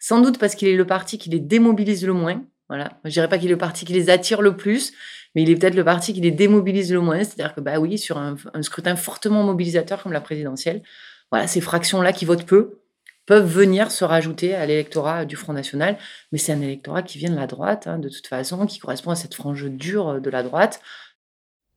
Sans 0.00 0.20
doute 0.20 0.38
parce 0.38 0.56
qu'il 0.56 0.66
est 0.66 0.76
le 0.76 0.86
parti 0.86 1.16
qui 1.16 1.30
les 1.30 1.38
démobilise 1.38 2.04
le 2.04 2.12
moins. 2.12 2.42
Voilà. 2.68 2.98
Je 3.04 3.10
dirais 3.10 3.28
pas 3.28 3.38
qu'il 3.38 3.48
est 3.48 3.52
le 3.52 3.58
parti 3.58 3.84
qui 3.84 3.92
les 3.92 4.10
attire 4.10 4.42
le 4.42 4.56
plus, 4.56 4.92
mais 5.34 5.42
il 5.42 5.50
est 5.50 5.54
peut-être 5.54 5.76
le 5.76 5.84
parti 5.84 6.12
qui 6.12 6.20
les 6.20 6.32
démobilise 6.32 6.92
le 6.92 7.00
moins. 7.00 7.18
C'est-à-dire 7.18 7.54
que, 7.54 7.60
bah 7.60 7.78
oui, 7.78 7.98
sur 7.98 8.18
un, 8.18 8.34
un 8.52 8.62
scrutin 8.62 8.96
fortement 8.96 9.44
mobilisateur 9.44 10.02
comme 10.02 10.12
la 10.12 10.20
présidentielle, 10.20 10.82
voilà, 11.30 11.46
ces 11.46 11.60
fractions-là 11.60 12.12
qui 12.12 12.24
votent 12.24 12.46
peu, 12.46 12.80
peuvent 13.26 13.46
venir 13.46 13.90
se 13.90 14.04
rajouter 14.04 14.54
à 14.54 14.66
l'électorat 14.66 15.24
du 15.24 15.36
Front 15.36 15.52
National. 15.52 15.98
Mais 16.32 16.38
c'est 16.38 16.52
un 16.52 16.60
électorat 16.60 17.02
qui 17.02 17.18
vient 17.18 17.30
de 17.30 17.36
la 17.36 17.46
droite, 17.46 17.86
hein, 17.86 17.98
de 17.98 18.08
toute 18.08 18.26
façon, 18.26 18.66
qui 18.66 18.78
correspond 18.78 19.10
à 19.10 19.16
cette 19.16 19.34
frange 19.34 19.64
dure 19.70 20.20
de 20.20 20.30
la 20.30 20.42
droite. 20.42 20.80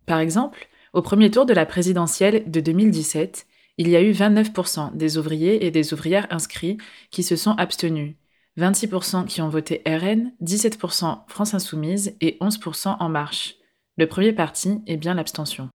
Par 0.06 0.20
exemple, 0.20 0.68
au 0.94 1.02
premier 1.02 1.32
tour 1.32 1.46
de 1.46 1.54
la 1.54 1.66
présidentielle 1.66 2.50
de 2.50 2.60
2017, 2.60 3.46
il 3.78 3.90
y 3.90 3.96
a 3.96 4.02
eu 4.02 4.12
29% 4.12 4.96
des 4.96 5.18
ouvriers 5.18 5.66
et 5.66 5.72
des 5.72 5.94
ouvrières 5.94 6.28
inscrits 6.32 6.78
qui 7.12 7.24
se 7.24 7.36
sont 7.36 7.52
abstenus, 7.52 8.16
26% 8.58 9.26
qui 9.26 9.42
ont 9.42 9.50
voté 9.50 9.84
RN, 9.86 10.32
17% 10.42 11.20
France 11.28 11.54
Insoumise 11.54 12.16
et 12.22 12.38
11% 12.42 12.98
En 13.00 13.10
Marche. 13.10 13.56
Le 13.98 14.08
premier 14.08 14.34
parti 14.34 14.82
est 14.88 14.98
bien 14.98 15.14
l'abstention. 15.14 15.70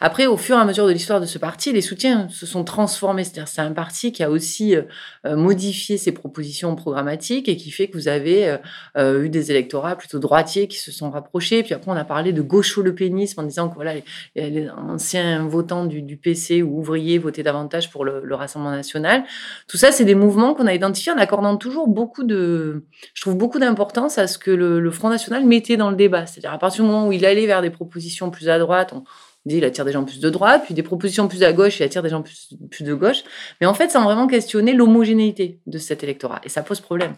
Après, 0.00 0.26
au 0.26 0.38
fur 0.38 0.56
et 0.56 0.60
à 0.60 0.64
mesure 0.64 0.86
de 0.86 0.92
l'histoire 0.92 1.20
de 1.20 1.26
ce 1.26 1.38
parti, 1.38 1.72
les 1.72 1.82
soutiens 1.82 2.28
se 2.30 2.46
sont 2.46 2.64
transformés. 2.64 3.22
C'est-à-dire, 3.22 3.48
c'est 3.48 3.60
un 3.60 3.72
parti 3.72 4.12
qui 4.12 4.22
a 4.22 4.30
aussi 4.30 4.74
euh, 4.74 4.82
euh, 5.26 5.36
modifié 5.36 5.98
ses 5.98 6.12
propositions 6.12 6.74
programmatiques 6.74 7.50
et 7.50 7.56
qui 7.56 7.70
fait 7.70 7.88
que 7.88 7.96
vous 7.96 8.08
avez 8.08 8.56
euh, 8.96 9.22
eu 9.22 9.28
des 9.28 9.50
électorats 9.50 9.96
plutôt 9.96 10.18
droitiers 10.18 10.68
qui 10.68 10.78
se 10.78 10.90
sont 10.90 11.10
rapprochés. 11.10 11.62
Puis 11.62 11.74
après, 11.74 11.90
on 11.90 11.96
a 11.96 12.04
parlé 12.04 12.32
de 12.32 12.40
gaucho-lepénisme 12.40 13.40
en 13.40 13.42
disant 13.42 13.68
que 13.68 13.74
voilà, 13.74 13.92
les, 14.34 14.70
anciens 14.70 15.46
votants 15.46 15.84
du, 15.84 16.16
PC 16.16 16.62
ou 16.62 16.78
ouvriers 16.78 17.18
votaient 17.18 17.42
davantage 17.42 17.90
pour 17.90 18.04
le, 18.04 18.22
le 18.24 18.34
Rassemblement 18.34 18.74
national. 18.74 19.24
Tout 19.68 19.76
ça, 19.76 19.92
c'est 19.92 20.06
des 20.06 20.14
mouvements 20.14 20.54
qu'on 20.54 20.66
a 20.66 20.74
identifiés 20.74 21.12
en 21.12 21.18
accordant 21.18 21.56
toujours 21.56 21.88
beaucoup 21.88 22.24
de, 22.24 22.86
je 23.12 23.20
trouve 23.20 23.36
beaucoup 23.36 23.58
d'importance 23.58 24.16
à 24.16 24.26
ce 24.26 24.38
que 24.38 24.50
le, 24.50 24.80
le 24.80 24.90
Front 24.90 25.10
national 25.10 25.44
mettait 25.44 25.76
dans 25.76 25.90
le 25.90 25.96
débat. 25.96 26.26
C'est-à-dire 26.26 26.52
à 26.52 26.58
partir 26.58 26.82
du 26.82 26.90
moment 26.90 27.06
où 27.06 27.12
il 27.12 27.24
allait 27.26 27.46
vers 27.46 27.60
des 27.60 27.70
propositions 27.70 28.30
plus 28.30 28.48
à 28.48 28.58
droite, 28.58 28.92
on, 28.92 29.04
il 29.46 29.64
attire 29.64 29.84
des 29.84 29.92
gens 29.92 30.04
plus 30.04 30.20
de 30.20 30.30
droite, 30.30 30.62
puis 30.64 30.74
des 30.74 30.82
propositions 30.82 31.28
plus 31.28 31.42
à 31.42 31.52
gauche, 31.52 31.80
il 31.80 31.82
attire 31.82 32.02
des 32.02 32.10
gens 32.10 32.22
plus, 32.22 32.82
de 32.82 32.94
gauche. 32.94 33.24
Mais 33.60 33.66
en 33.66 33.74
fait, 33.74 33.90
sans 33.90 34.04
vraiment 34.04 34.26
questionner 34.26 34.72
l'homogénéité 34.72 35.60
de 35.66 35.78
cet 35.78 36.02
électorat. 36.02 36.40
Et 36.44 36.48
ça 36.48 36.62
pose 36.62 36.80
problème. 36.80 37.16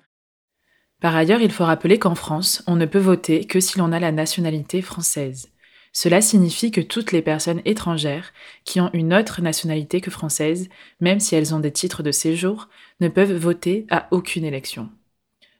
Par 1.00 1.16
ailleurs, 1.16 1.40
il 1.40 1.50
faut 1.50 1.64
rappeler 1.64 1.98
qu'en 1.98 2.14
France, 2.14 2.62
on 2.66 2.76
ne 2.76 2.86
peut 2.86 2.98
voter 2.98 3.46
que 3.46 3.60
si 3.60 3.78
l'on 3.78 3.92
a 3.92 3.98
la 3.98 4.12
nationalité 4.12 4.82
française. 4.82 5.50
Cela 5.92 6.20
signifie 6.20 6.70
que 6.70 6.80
toutes 6.80 7.10
les 7.10 7.22
personnes 7.22 7.62
étrangères 7.64 8.32
qui 8.64 8.80
ont 8.80 8.90
une 8.92 9.12
autre 9.12 9.42
nationalité 9.42 10.00
que 10.00 10.10
française, 10.10 10.68
même 11.00 11.18
si 11.18 11.34
elles 11.34 11.54
ont 11.54 11.58
des 11.58 11.72
titres 11.72 12.04
de 12.04 12.12
séjour, 12.12 12.68
ne 13.00 13.08
peuvent 13.08 13.34
voter 13.34 13.86
à 13.90 14.06
aucune 14.12 14.44
élection. 14.44 14.88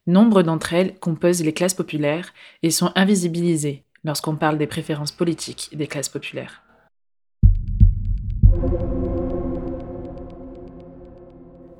Nombre 0.07 0.43
d'entre 0.43 0.73
elles 0.73 0.99
composent 0.99 1.43
les 1.43 1.53
classes 1.53 1.75
populaires 1.75 2.33
et 2.63 2.71
sont 2.71 2.93
invisibilisées, 2.95 3.85
lorsqu'on 4.05 4.37
parle 4.37 4.59
des 4.59 4.67
préférences 4.67 5.13
politiques 5.13 5.71
des 5.73 5.87
classes 5.87 6.09
populaires. 6.09 6.63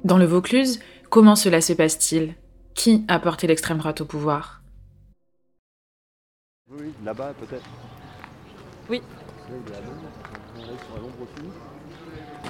Dans 0.05 0.19
le 0.19 0.25
Vaucluse, 0.25 0.81
comment 1.11 1.37
cela 1.37 1.61
se 1.61 1.73
passe-t-il? 1.73 2.35
Qui 2.75 3.05
a 3.09 3.19
porté 3.19 3.47
l'extrême 3.47 3.79
droite 3.79 4.01
au 4.01 4.07
pouvoir? 4.07 4.63
Oui, 6.71 6.93
là-bas 7.05 7.35
peut-être. 7.35 7.69
Oui. 8.89 9.03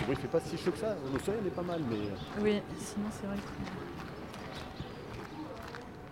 Il 0.08 0.16
fait 0.16 0.28
pas 0.28 0.40
si 0.40 0.56
chaud 0.56 0.70
que 0.70 0.78
ça. 0.78 0.96
Le 1.12 1.18
soleil 1.20 1.40
est 1.46 1.50
pas 1.50 1.62
mal, 1.62 1.80
mais. 1.88 1.96
Oui, 2.40 2.60
sinon 2.78 3.06
c'est 3.10 3.26
vrai. 3.26 3.36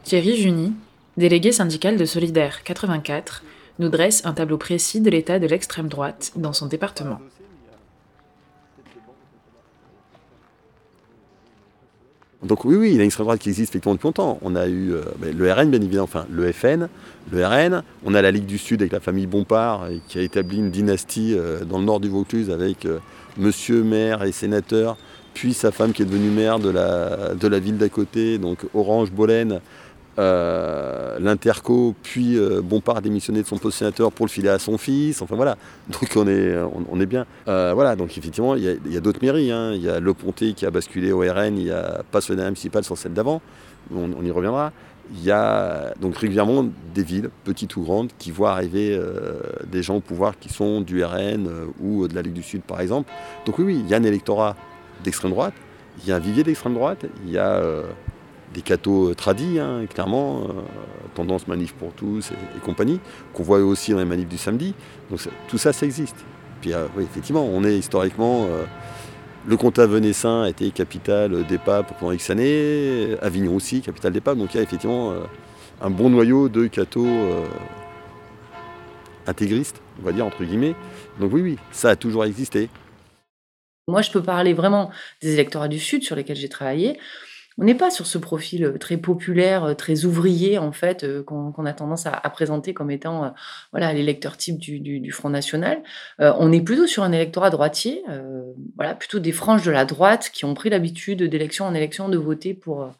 Thierry 0.02 0.36
Juni, 0.36 0.74
délégué 1.18 1.50
syndical 1.50 1.96
de 1.96 2.04
Solidaire 2.04 2.62
84, 2.62 3.42
nous 3.80 3.88
dresse 3.88 4.25
un 4.25 4.32
tableau 4.32 4.56
précis 4.56 5.00
de 5.00 5.10
l'état 5.10 5.40
de 5.40 5.46
l'extrême 5.46 5.88
droite 5.88 6.32
dans 6.37 6.52
son 6.52 6.66
département. 6.66 7.18
Donc 12.44 12.64
oui, 12.64 12.76
oui, 12.76 12.90
il 12.90 12.92
y 12.92 12.98
a 12.98 13.00
une 13.00 13.06
extrême 13.06 13.25
droite 13.25 13.40
qui 13.40 13.48
existe 13.48 13.72
effectivement 13.72 13.94
depuis 13.94 14.06
longtemps. 14.06 14.38
On 14.42 14.54
a 14.54 14.68
eu 14.68 14.92
euh, 14.92 15.02
le 15.20 15.52
RN, 15.52 15.70
bien 15.70 15.80
évidemment, 15.80 16.04
enfin 16.04 16.25
le 16.30 16.52
FN, 16.52 16.88
le 17.32 17.44
RN. 17.44 17.82
On 18.04 18.14
a 18.14 18.22
la 18.22 18.30
Ligue 18.30 18.46
du 18.46 18.58
Sud 18.58 18.80
avec 18.80 18.92
la 18.92 19.00
famille 19.00 19.26
Bompard 19.26 19.88
qui 20.06 20.20
a 20.20 20.22
établi 20.22 20.58
une 20.58 20.70
dynastie 20.70 21.34
euh, 21.37 21.64
dans 21.64 21.80
le 21.80 21.84
nord 21.84 21.98
du 21.98 22.08
Vaucluse 22.08 22.48
avec 22.50 22.87
euh, 22.87 23.00
monsieur 23.37 23.82
maire 23.82 24.22
et 24.22 24.30
sénateur, 24.30 24.96
puis 25.34 25.52
sa 25.52 25.72
femme 25.72 25.92
qui 25.92 26.02
est 26.02 26.04
devenue 26.04 26.30
maire 26.30 26.60
de 26.60 26.70
la, 26.70 27.34
de 27.34 27.48
la 27.48 27.58
ville 27.58 27.76
d'à 27.76 27.88
côté, 27.88 28.38
donc 28.38 28.58
Orange 28.72 29.10
Bolène, 29.10 29.60
euh, 30.18 31.18
l'Interco, 31.20 31.94
puis 32.02 32.37
euh, 32.37 32.60
Bompard 32.60 33.02
démissionné 33.02 33.42
de 33.42 33.46
son 33.46 33.56
poste 33.56 33.78
sénateur 33.78 34.10
pour 34.10 34.26
le 34.26 34.30
filer 34.30 34.48
à 34.48 34.58
son 34.58 34.76
fils. 34.76 35.22
Enfin 35.22 35.37
voilà, 35.37 35.56
donc 35.88 36.10
on 36.16 36.26
est, 36.26 37.06
bien. 37.06 37.25
Euh, 37.46 37.72
voilà, 37.75 37.94
donc 37.94 38.16
effectivement, 38.18 38.56
il 38.56 38.64
y 38.64 38.96
a, 38.96 39.00
d'autres 39.00 39.20
mairies. 39.22 39.52
Hein. 39.52 39.72
Il 39.75 39.82
y 39.82 39.88
a 39.88 40.00
Le 40.00 40.14
Ponté 40.14 40.54
qui 40.54 40.66
a 40.66 40.70
basculé 40.70 41.12
au 41.12 41.20
RN, 41.20 41.56
il 41.56 41.64
n'y 41.64 41.70
a 41.70 42.02
pas 42.10 42.20
Solennel 42.20 42.46
municipal 42.48 42.82
sur 42.82 42.98
celle 42.98 43.12
d'avant, 43.12 43.40
on, 43.94 44.25
y 44.25 44.30
reviendra. 44.30 44.72
il 45.14 45.22
y 45.22 45.30
a 45.30 45.94
donc 46.00 46.16
régulièrement 46.16 46.66
des 46.94 47.04
villes, 47.04 47.30
petites 47.44 47.76
ou 47.76 47.82
grandes, 47.82 48.10
qui 48.18 48.32
voient 48.32 48.50
arriver 48.50 48.96
euh, 48.98 49.40
des 49.66 49.82
gens 49.84 49.96
au 49.96 50.00
pouvoir 50.00 50.38
qui 50.38 50.48
sont 50.48 50.80
du 50.80 51.04
RN 51.04 51.48
ou 51.80 52.08
de 52.08 52.14
la 52.14 52.22
Ligue 52.22 52.34
du 52.34 52.42
Sud, 52.42 52.62
par 52.62 52.80
exemple. 52.80 53.10
Donc 53.46 53.58
oui, 53.58 53.64
oui, 53.64 53.82
il 53.84 53.88
y 53.88 53.94
a 53.94 53.98
un 53.98 54.02
électorat 54.02 54.56
d'extrême 55.04 55.30
droite, 55.30 55.54
il 56.02 56.08
y 56.08 56.12
a 56.12 56.16
un 56.16 56.20
vivier 56.20 56.42
d'extrême 56.42 56.75
droite, 56.75 57.04
il 57.25 57.30
y 57.30 57.38
a 57.38 57.62
des 58.55 58.62
cathos 58.62 59.14
tradis, 59.14 59.59
hein, 59.59 59.85
clairement, 59.93 60.47
tendance 61.14 61.47
manif 61.49 61.75
pour 61.75 61.93
tous 61.93 62.31
et, 62.31 62.61
compagnie, 62.61 63.00
qu'on 63.35 63.43
voit 63.43 63.59
aussi 63.59 63.93
dans 63.93 63.99
les 63.99 64.05
manifs 64.05 64.28
du 64.28 64.38
samedi. 64.38 64.75
Donc 65.11 65.21
tout 65.49 65.59
ça, 65.59 65.73
ça 65.73 65.85
existe. 65.85 66.17
Puis 66.61 66.73
oui, 66.97 67.05
effectivement, 67.05 67.45
on 67.45 67.62
est 67.64 67.76
historiquement 67.76 68.47
le 69.49 69.57
comtat 69.57 69.87
venessin 69.87 70.43
a 70.43 70.49
été 70.50 70.71
capitale 70.71 71.47
des 71.47 71.57
papes 71.57 71.99
pendant 71.99 72.12
X 72.12 72.28
années, 72.31 73.17
Avignon 73.23 73.57
aussi, 73.57 73.81
capitale 73.81 74.12
des 74.12 74.21
papes. 74.21 74.37
Donc 74.37 74.52
il 74.52 74.59
y 74.59 74.61
a 74.61 74.62
effectivement 74.62 75.12
euh, 75.12 75.21
un 75.81 75.88
bon 75.88 76.11
noyau 76.11 76.50
de 76.50 76.67
cathos 76.67 77.07
euh, 77.07 77.47
intégristes, 79.26 79.81
on 80.00 80.05
va 80.05 80.12
dire, 80.12 80.26
entre 80.26 80.45
guillemets. 80.45 80.75
Donc 81.19 81.33
oui, 81.33 81.40
oui, 81.40 81.59
ça 81.73 81.90
a 81.90 81.97
toujours 81.97 82.26
existé. 82.26 82.69
Moi, 83.87 84.02
je 84.02 84.11
peux 84.11 84.23
parler 84.23 84.52
vraiment 84.52 84.90
des 85.23 85.33
électorats 85.33 85.69
du 85.69 85.78
Sud 85.78 86.02
sur 86.02 86.14
lesquels 86.14 86.37
j'ai 86.37 86.50
travaillé 86.50 86.99
on 87.58 87.64
n'est 87.64 87.74
pas 87.74 87.90
sur 87.90 88.06
ce 88.06 88.18
profil 88.18 88.64
euh, 88.64 88.78
très 88.78 88.96
populaire, 88.96 89.64
euh, 89.64 89.74
très 89.74 90.04
ouvrier, 90.04 90.58
en 90.58 90.72
fait, 90.72 91.02
euh, 91.02 91.22
qu'on 91.24 91.66
a 91.66 91.72
tendance 91.72 92.06
à, 92.06 92.12
présenter 92.30 92.72
comme 92.72 92.90
étant 92.90 93.34
voilà, 93.72 93.92
l'électeur 93.92 94.36
type 94.36 94.58
du, 94.58 95.10
Front 95.10 95.30
National. 95.30 95.82
on 96.18 96.52
est 96.52 96.60
plutôt 96.60 96.86
sur 96.86 97.02
un 97.02 97.10
électorat 97.10 97.50
droitier, 97.50 98.04
voilà, 98.76 98.94
plutôt 98.94 99.18
des 99.18 99.32
franges 99.32 99.64
de 99.64 99.70
la 99.70 99.84
droite 99.84 100.30
qui 100.32 100.44
ont 100.44 100.54
pris 100.54 100.70
l'habitude 100.70 101.22
d'élection 101.22 101.64
en 101.64 101.74
élection 101.74 102.08
de 102.08 102.18
voter 102.18 102.54
pour. 102.54 102.90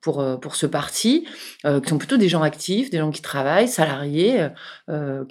Pour, 0.00 0.22
pour, 0.38 0.54
ce 0.54 0.66
parti, 0.66 1.26
qui 1.64 1.88
sont 1.88 1.96
plutôt 1.96 2.18
des 2.18 2.28
gens 2.28 2.42
actifs, 2.42 2.90
des 2.90 2.98
gens 2.98 3.10
qui 3.10 3.22
travaillent, 3.22 3.68
salariés, 3.68 4.48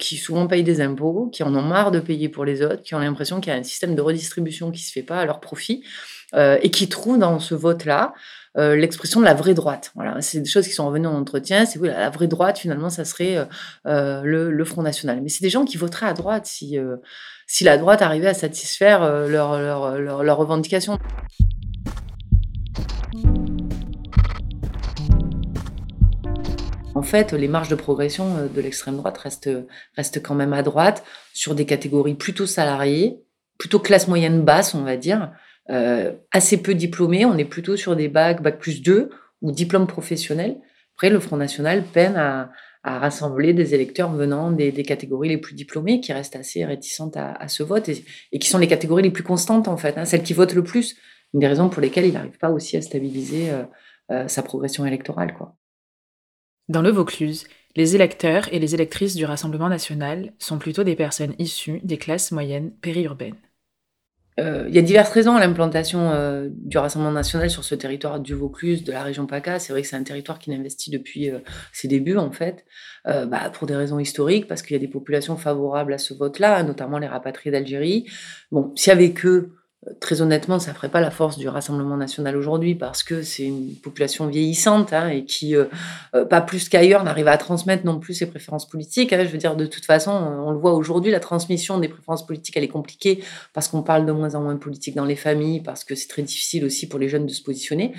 qui 0.00 0.16
souvent 0.16 0.48
payent 0.48 0.64
des 0.64 0.80
impôts, 0.80 1.30
qui 1.32 1.44
en 1.44 1.54
ont 1.54 1.62
marre 1.62 1.92
de 1.92 2.00
payer 2.00 2.28
pour 2.28 2.44
les 2.44 2.60
autres, 2.60 2.82
qui 2.82 2.96
ont 2.96 2.98
l'impression 2.98 3.40
qu'il 3.40 3.52
y 3.52 3.56
a 3.56 3.58
un 3.58 3.62
système 3.62 3.94
de 3.94 4.02
redistribution 4.02 4.72
qui 4.72 4.80
ne 4.80 4.84
se 4.84 4.90
fait 4.90 5.04
pas 5.04 5.20
à 5.20 5.26
leur 5.26 5.38
profit, 5.38 5.84
et 6.36 6.70
qui 6.72 6.88
trouvent 6.88 7.20
dans 7.20 7.38
ce 7.38 7.54
vote-là 7.54 8.14
euh, 8.56 8.76
l'expression 8.76 9.18
de 9.18 9.24
la 9.24 9.34
vraie 9.34 9.54
droite. 9.54 9.90
Voilà, 9.96 10.20
c'est 10.20 10.40
des 10.40 10.48
choses 10.48 10.66
qui 10.66 10.72
sont 10.72 10.86
revenues 10.86 11.08
en 11.08 11.16
entretien. 11.16 11.66
C'est 11.66 11.78
oui, 11.80 11.88
la, 11.88 12.08
vraie 12.10 12.28
droite, 12.28 12.56
finalement, 12.56 12.88
ça 12.88 13.04
serait 13.04 13.36
euh, 13.36 13.44
euh, 13.86 14.22
le, 14.22 14.64
Front 14.64 14.82
National. 14.82 15.20
Mais 15.22 15.28
c'est 15.28 15.42
des 15.42 15.50
gens 15.50 15.64
qui 15.64 15.76
voteraient 15.76 16.06
à 16.06 16.12
droite 16.12 16.46
si, 16.46 16.78
si 17.46 17.64
la 17.64 17.76
droite 17.76 18.00
arrivait 18.00 18.28
à 18.28 18.34
satisfaire 18.34 19.00
leurs 19.00 19.58
leur, 19.58 19.98
leur, 19.98 20.22
leur 20.22 20.36
revendications. 20.36 20.98
En 26.94 27.02
fait, 27.02 27.32
les 27.32 27.48
marges 27.48 27.68
de 27.68 27.74
progression 27.74 28.46
de 28.46 28.60
l'extrême 28.60 28.96
droite 28.96 29.18
restent, 29.18 29.50
restent 29.96 30.22
quand 30.22 30.36
même 30.36 30.52
à 30.52 30.62
droite 30.62 31.02
sur 31.32 31.56
des 31.56 31.66
catégories 31.66 32.14
plutôt 32.14 32.46
salariées, 32.46 33.20
plutôt 33.58 33.80
classe 33.80 34.06
moyenne 34.06 34.42
basse, 34.42 34.74
on 34.74 34.84
va 34.84 34.96
dire, 34.96 35.32
assez 35.68 36.62
peu 36.62 36.74
diplômés. 36.74 37.24
On 37.24 37.36
est 37.38 37.44
plutôt 37.44 37.76
sur 37.76 37.96
des 37.96 38.08
bacs, 38.08 38.42
bac 38.42 38.58
plus 38.58 38.82
2 38.82 39.10
ou 39.42 39.52
diplôme 39.52 39.86
professionnel. 39.86 40.58
Après, 40.94 41.10
le 41.10 41.20
Front 41.20 41.36
National 41.36 41.84
peine 41.84 42.16
à, 42.16 42.50
rassembler 42.86 43.54
des 43.54 43.74
électeurs 43.74 44.12
venant 44.12 44.50
des, 44.50 44.70
catégories 44.82 45.30
les 45.30 45.38
plus 45.38 45.54
diplômées, 45.54 46.02
qui 46.02 46.12
restent 46.12 46.36
assez 46.36 46.66
réticentes 46.66 47.16
à, 47.16 47.48
ce 47.48 47.62
vote 47.62 47.88
et, 47.88 48.38
qui 48.38 48.48
sont 48.48 48.58
les 48.58 48.66
catégories 48.66 49.02
les 49.02 49.10
plus 49.10 49.22
constantes, 49.22 49.68
en 49.68 49.78
fait, 49.78 49.96
hein, 49.96 50.04
celles 50.04 50.22
qui 50.22 50.34
votent 50.34 50.52
le 50.52 50.62
plus. 50.62 50.96
Une 51.32 51.40
des 51.40 51.46
raisons 51.46 51.70
pour 51.70 51.80
lesquelles 51.80 52.04
il 52.04 52.12
n'arrive 52.12 52.38
pas 52.38 52.50
aussi 52.50 52.76
à 52.76 52.82
stabiliser 52.82 53.50
euh, 53.50 53.62
euh, 54.10 54.28
sa 54.28 54.42
progression 54.42 54.84
électorale. 54.84 55.32
Quoi. 55.32 55.56
Dans 56.68 56.82
le 56.82 56.90
Vaucluse, 56.90 57.46
les 57.74 57.96
électeurs 57.96 58.52
et 58.52 58.58
les 58.58 58.74
électrices 58.74 59.14
du 59.14 59.24
Rassemblement 59.24 59.70
national 59.70 60.34
sont 60.38 60.58
plutôt 60.58 60.84
des 60.84 60.94
personnes 60.94 61.34
issues 61.38 61.80
des 61.84 61.96
classes 61.96 62.32
moyennes 62.32 62.70
périurbaines. 62.70 63.34
Euh, 64.40 64.64
il 64.68 64.74
y 64.74 64.78
a 64.78 64.82
diverses 64.82 65.10
raisons 65.10 65.36
à 65.36 65.40
l'implantation 65.40 66.10
euh, 66.10 66.48
du 66.50 66.76
Rassemblement 66.76 67.12
national 67.12 67.50
sur 67.50 67.62
ce 67.62 67.74
territoire 67.74 68.18
du 68.18 68.34
Vaucluse, 68.34 68.82
de 68.82 68.92
la 68.92 69.02
région 69.02 69.26
PACA. 69.26 69.58
C'est 69.58 69.72
vrai 69.72 69.82
que 69.82 69.88
c'est 69.88 69.96
un 69.96 70.02
territoire 70.02 70.38
qui 70.38 70.50
n'investit 70.50 70.90
depuis 70.90 71.30
euh, 71.30 71.38
ses 71.72 71.86
débuts, 71.86 72.16
en 72.16 72.32
fait, 72.32 72.64
bah, 73.04 73.50
pour 73.52 73.66
des 73.66 73.76
raisons 73.76 73.98
historiques, 73.98 74.48
parce 74.48 74.62
qu'il 74.62 74.74
y 74.74 74.76
a 74.76 74.80
des 74.80 74.88
populations 74.88 75.36
favorables 75.36 75.92
à 75.92 75.98
ce 75.98 76.14
vote-là, 76.14 76.62
notamment 76.62 76.98
les 76.98 77.06
rapatriés 77.06 77.52
d'Algérie. 77.52 78.06
Bon, 78.50 78.72
s'il 78.76 78.90
y 78.90 78.96
avait 78.96 79.12
que 79.12 79.50
très 80.00 80.20
honnêtement, 80.20 80.58
ça 80.58 80.72
ferait 80.72 80.88
pas 80.88 81.00
la 81.00 81.10
force 81.10 81.36
du 81.36 81.48
Rassemblement 81.48 81.96
national 81.96 82.36
aujourd'hui 82.36 82.74
parce 82.74 83.02
que 83.02 83.22
c'est 83.22 83.44
une 83.44 83.74
population 83.74 84.26
vieillissante 84.26 84.92
hein, 84.92 85.08
et 85.08 85.24
qui, 85.24 85.56
euh, 85.56 85.64
euh, 86.14 86.24
pas 86.24 86.40
plus 86.40 86.68
qu'ailleurs, 86.68 87.04
n'arrive 87.04 87.28
à 87.28 87.36
transmettre 87.36 87.84
non 87.84 87.98
plus 87.98 88.14
ses 88.14 88.26
préférences 88.26 88.68
politiques. 88.68 89.12
Hein. 89.12 89.24
Je 89.24 89.30
veux 89.30 89.38
dire, 89.38 89.56
de 89.56 89.66
toute 89.66 89.84
façon, 89.84 90.10
on 90.12 90.50
le 90.50 90.58
voit 90.58 90.72
aujourd'hui, 90.72 91.10
la 91.10 91.20
transmission 91.20 91.78
des 91.78 91.88
préférences 91.88 92.26
politiques, 92.26 92.56
elle 92.56 92.64
est 92.64 92.68
compliquée 92.68 93.22
parce 93.52 93.68
qu'on 93.68 93.82
parle 93.82 94.06
de 94.06 94.12
moins 94.12 94.34
en 94.34 94.42
moins 94.42 94.54
de 94.54 94.58
politique 94.58 94.94
dans 94.94 95.04
les 95.04 95.16
familles, 95.16 95.60
parce 95.60 95.84
que 95.84 95.94
c'est 95.94 96.08
très 96.08 96.22
difficile 96.22 96.64
aussi 96.64 96.88
pour 96.88 96.98
les 96.98 97.08
jeunes 97.08 97.26
de 97.26 97.32
se 97.32 97.42
positionner. 97.42 97.92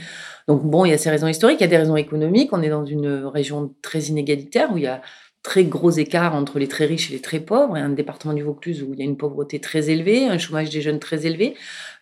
Donc 0.47 0.63
bon, 0.63 0.85
il 0.85 0.91
y 0.91 0.93
a 0.93 0.97
ces 0.97 1.09
raisons 1.09 1.27
historiques, 1.27 1.59
il 1.59 1.63
y 1.63 1.67
a 1.67 1.69
des 1.69 1.77
raisons 1.77 1.97
économiques. 1.97 2.49
On 2.51 2.61
est 2.61 2.69
dans 2.69 2.85
une 2.85 3.25
région 3.25 3.73
très 3.81 3.99
inégalitaire 3.99 4.71
où 4.71 4.77
il 4.77 4.83
y 4.83 4.87
a 4.87 5.01
très 5.45 5.63
gros 5.63 5.91
écart 5.91 6.33
entre 6.33 6.57
les 6.57 6.67
très 6.67 6.85
riches 6.85 7.11
et 7.11 7.13
les 7.13 7.21
très 7.21 7.39
pauvres, 7.39 7.77
et 7.77 7.79
un 7.79 7.89
département 7.89 8.33
du 8.33 8.41
Vaucluse 8.41 8.81
où 8.81 8.93
il 8.93 8.99
y 8.99 9.03
a 9.03 9.05
une 9.05 9.15
pauvreté 9.15 9.59
très 9.59 9.91
élevée, 9.91 10.25
un 10.25 10.39
chômage 10.39 10.71
des 10.71 10.81
jeunes 10.81 10.97
très 10.97 11.27
élevé, 11.27 11.53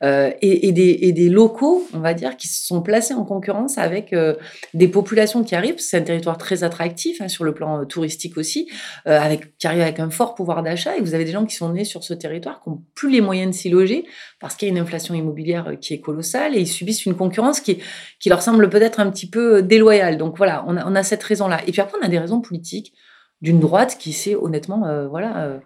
euh, 0.01 0.31
et, 0.41 0.71
des, 0.71 1.29
locaux, 1.29 1.85
on 1.93 1.99
va 1.99 2.13
dire, 2.13 2.37
qui 2.37 2.47
se 2.47 2.65
sont 2.65 2.81
placés 2.81 3.13
en 3.13 3.25
concurrence 3.25 3.77
avec 3.77 4.13
euh, 4.13 4.35
des 4.73 4.87
populations 4.87 5.43
qui 5.43 5.55
arrivent. 5.55 5.75
C'est 5.77 5.97
un 5.97 6.03
territoire 6.03 6.37
très 6.37 6.63
attractif 6.63 7.19
hein, 7.19 7.27
sur 7.27 7.43
le 7.43 7.53
plan 7.53 7.81
euh, 7.81 7.85
touristique 7.85 8.37
aussi, 8.37 8.69
avec, 9.05 9.57
qui 9.57 9.67
arrive 9.67 9.81
avec 9.81 9.99
un 9.99 10.09
fort 10.09 10.35
pouvoir 10.35 10.63
d'achat, 10.63 10.95
et 10.95 11.01
vous 11.01 11.13
avez 11.13 11.25
des 11.25 11.33
gens 11.33 11.45
qui 11.45 11.55
sont 11.57 11.73
nés 11.73 11.83
sur 11.83 12.01
ce 12.05 12.13
territoire, 12.13 12.61
qui 12.63 12.69
n'ont 12.69 12.81
plus 12.95 13.11
les 13.11 13.19
moyens 13.19 13.53
de 13.53 13.59
s'y 13.59 13.69
loger, 13.69 14.05
parce 14.39 14.55
qu'il 14.55 14.69
y 14.69 14.71
a 14.71 14.73
une 14.73 14.79
inflation 14.79 15.15
immobilière 15.15 15.73
qui 15.81 15.93
est 15.93 15.99
colossale, 15.99 16.55
et 16.55 16.61
ils 16.61 16.67
subissent 16.67 17.05
une 17.05 17.15
concurrence 17.15 17.59
qui, 17.59 17.81
leur 18.25 18.41
semble 18.41 18.69
peut-être 18.69 19.01
un 19.01 19.11
petit 19.11 19.29
peu 19.29 19.61
déloyale. 19.61 20.17
Donc 20.17 20.37
voilà, 20.37 20.63
on 20.65 20.95
a 20.95 21.03
cette 21.03 21.23
raison-là. 21.23 21.59
Et 21.67 21.73
puis 21.73 21.81
après, 21.81 21.97
on 22.01 22.05
a 22.05 22.07
des 22.07 22.19
raisons 22.19 22.39
politiques 22.39 22.93
d'une 23.41 23.59
droite 23.59 23.97
qui 23.99 24.13
s'est 24.13 24.35
honnêtement 24.35 24.85
euh, 24.85 25.07
voilà 25.07 25.43
euh, 25.43 25.59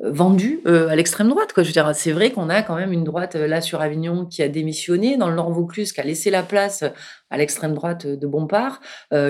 vendue 0.00 0.60
euh, 0.66 0.88
à 0.88 0.96
l'extrême 0.96 1.28
droite. 1.28 1.52
Quoi. 1.52 1.62
Je 1.62 1.68
veux 1.68 1.72
dire, 1.72 1.94
c'est 1.94 2.10
vrai 2.10 2.32
qu'on 2.32 2.48
a 2.48 2.62
quand 2.62 2.74
même 2.74 2.92
une 2.92 3.04
droite 3.04 3.36
là 3.36 3.60
sur 3.60 3.80
Avignon 3.80 4.26
qui 4.26 4.42
a 4.42 4.48
démissionné, 4.48 5.16
dans 5.16 5.28
le 5.28 5.36
Nord 5.36 5.52
Vaucluse 5.52 5.92
qui 5.92 6.00
a 6.00 6.04
laissé 6.04 6.30
la 6.30 6.42
place 6.42 6.82
à 7.30 7.38
l'extrême 7.38 7.74
droite 7.74 8.06
de 8.06 8.26
Bompard, 8.26 8.80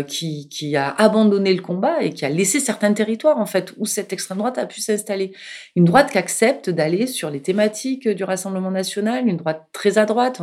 qui, 0.06 0.48
qui, 0.48 0.74
a 0.74 0.88
abandonné 0.88 1.52
le 1.54 1.60
combat 1.60 2.02
et 2.02 2.10
qui 2.10 2.24
a 2.24 2.30
laissé 2.30 2.60
certains 2.60 2.92
territoires 2.94 3.38
en 3.38 3.46
fait 3.46 3.74
où 3.76 3.84
cette 3.84 4.14
extrême 4.14 4.38
droite 4.38 4.56
a 4.56 4.64
pu 4.64 4.80
s'installer. 4.80 5.32
Une 5.76 5.84
droite 5.84 6.10
qui 6.10 6.18
accepte 6.18 6.70
d'aller 6.70 7.06
sur 7.06 7.28
les 7.28 7.40
thématiques 7.40 8.08
du 8.08 8.24
Rassemblement 8.24 8.70
national, 8.70 9.28
une 9.28 9.36
droite 9.36 9.68
très 9.72 9.98
à 9.98 10.06
droite 10.06 10.40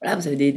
voilà, 0.00 0.16
vous 0.16 0.26
avez 0.26 0.52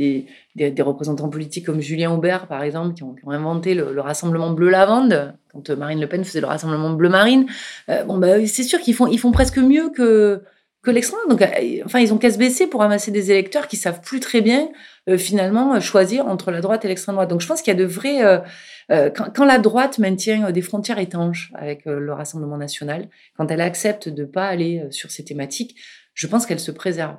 des, 0.56 0.82
représentants 0.82 1.30
politiques 1.30 1.66
comme 1.66 1.82
Julien 1.82 2.12
Aubert, 2.12 2.48
par 2.48 2.64
exemple, 2.64 2.94
qui 2.94 3.04
ont, 3.04 3.16
inventé 3.28 3.74
le, 3.74 4.00
Rassemblement 4.00 4.52
bleu-lavande, 4.52 5.36
quand 5.52 5.70
euh, 5.70 5.76
Marine 5.76 6.00
Le 6.00 6.08
Pen 6.08 6.24
faisait 6.24 6.40
le 6.40 6.48
Rassemblement 6.48 6.92
bleu-marine. 6.92 7.46
Euh, 7.90 8.04
bon, 8.06 8.18
bah, 8.18 8.46
c'est 8.48 8.64
sûr 8.64 8.80
qu'ils 8.80 8.96
font, 8.96 9.08
ils 9.08 9.20
font 9.20 9.34
presque 9.34 9.58
mieux 9.58 9.90
que, 9.90 10.44
que 10.82 10.92
l'extrême. 10.92 11.20
Donc, 11.30 11.42
euh, 11.42 11.82
enfin, 11.84 12.00
ils 12.00 12.14
ont 12.14 12.18
qu'à 12.18 12.32
se 12.32 12.38
baisser 12.38 12.68
pour 12.68 12.80
ramasser 12.80 13.12
des 13.12 13.32
électeurs 13.32 13.68
qui 13.68 13.76
savent 13.76 14.00
plus 14.00 14.22
très 14.22 14.40
bien, 14.40 14.70
finalement, 15.18 15.78
choisir 15.82 16.28
entre 16.28 16.50
la 16.50 16.62
droite 16.62 16.86
et 16.86 16.88
l'extrême 16.88 17.16
droite. 17.16 17.30
Donc, 17.30 17.42
je 17.42 17.48
pense 17.48 17.62
qu'il 17.62 17.74
y 17.74 17.76
a 17.76 17.80
de 17.80 17.86
vrais. 17.86 18.44
Quand, 18.90 19.34
quand, 19.36 19.44
la 19.44 19.60
droite 19.60 19.98
maintient 20.00 20.52
des 20.52 20.62
frontières 20.62 21.00
étanches 21.00 21.52
avec 21.56 21.84
le 21.86 22.14
Rassemblement 22.14 22.58
national, 22.58 23.10
quand 23.36 23.52
elle 23.52 23.62
accepte 23.62 24.08
de 24.08 24.22
ne 24.22 24.28
pas 24.28 24.48
aller 24.48 24.84
sur 24.92 25.12
ces 25.12 25.26
thématiques, 25.26 25.76
je 26.14 26.28
pense 26.28 26.46
qu'elle 26.46 26.62
se 26.62 26.72
préserve. 26.72 27.18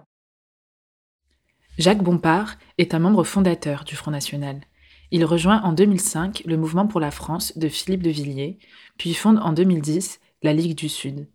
Jacques 1.77 2.05
Bompard 2.05 2.55
est 2.79 2.95
un 2.95 3.01
membre 3.01 3.25
fondateur 3.25 3.83
du 3.83 3.97
Front 3.97 4.13
National. 4.13 4.61
Il 5.11 5.25
rejoint 5.25 5.61
en 5.63 5.73
2005 5.73 6.45
le 6.47 6.57
Mouvement 6.57 6.87
pour 6.87 7.01
la 7.01 7.11
France 7.11 7.59
de 7.59 7.69
Philippe 7.69 8.03
de 8.03 8.11
Villiers, 8.11 8.59
puis 8.97 9.13
fonde 9.13 9.41
en 9.43 9.53
2010 9.53 10.21
la 10.43 10.53
Ligue 10.53 10.77
du 10.77 10.89
Sud. 10.89 11.27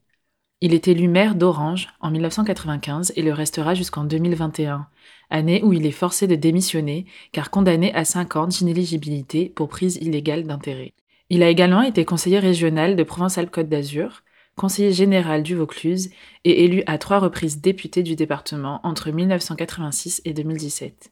Il 0.61 0.73
est 0.73 0.87
élu 0.87 1.09
maire 1.09 1.35
d'Orange 1.35 1.89
en 1.99 2.09
1995 2.09 3.11
et 3.17 3.21
le 3.21 3.33
restera 3.33 3.73
jusqu'en 3.73 4.05
2021, 4.05 4.87
année 5.29 5.61
où 5.61 5.73
il 5.73 5.85
est 5.85 5.91
forcé 5.91 6.25
de 6.25 6.35
démissionner 6.35 7.05
car 7.33 7.51
condamné 7.51 7.93
à 7.93 8.05
5 8.05 8.37
ans 8.37 8.47
d'inéligibilité 8.47 9.49
pour 9.49 9.67
prise 9.67 9.97
illégale 9.97 10.45
d'intérêt. 10.45 10.93
Il 11.29 11.43
a 11.43 11.49
également 11.49 11.81
été 11.81 12.05
conseiller 12.05 12.39
régional 12.39 12.95
de 12.95 13.03
Provence-Alpes-Côte 13.03 13.67
d'Azur, 13.67 14.23
conseiller 14.59 14.91
général 14.91 15.41
du 15.41 15.55
Vaucluse 15.55 16.11
et 16.43 16.65
élu 16.65 16.83
à 16.85 16.97
trois 16.97 17.19
reprises 17.19 17.61
député 17.61 18.03
du 18.03 18.17
département 18.17 18.81
entre 18.83 19.09
1986 19.09 20.21
et 20.25 20.33
2017. 20.33 21.11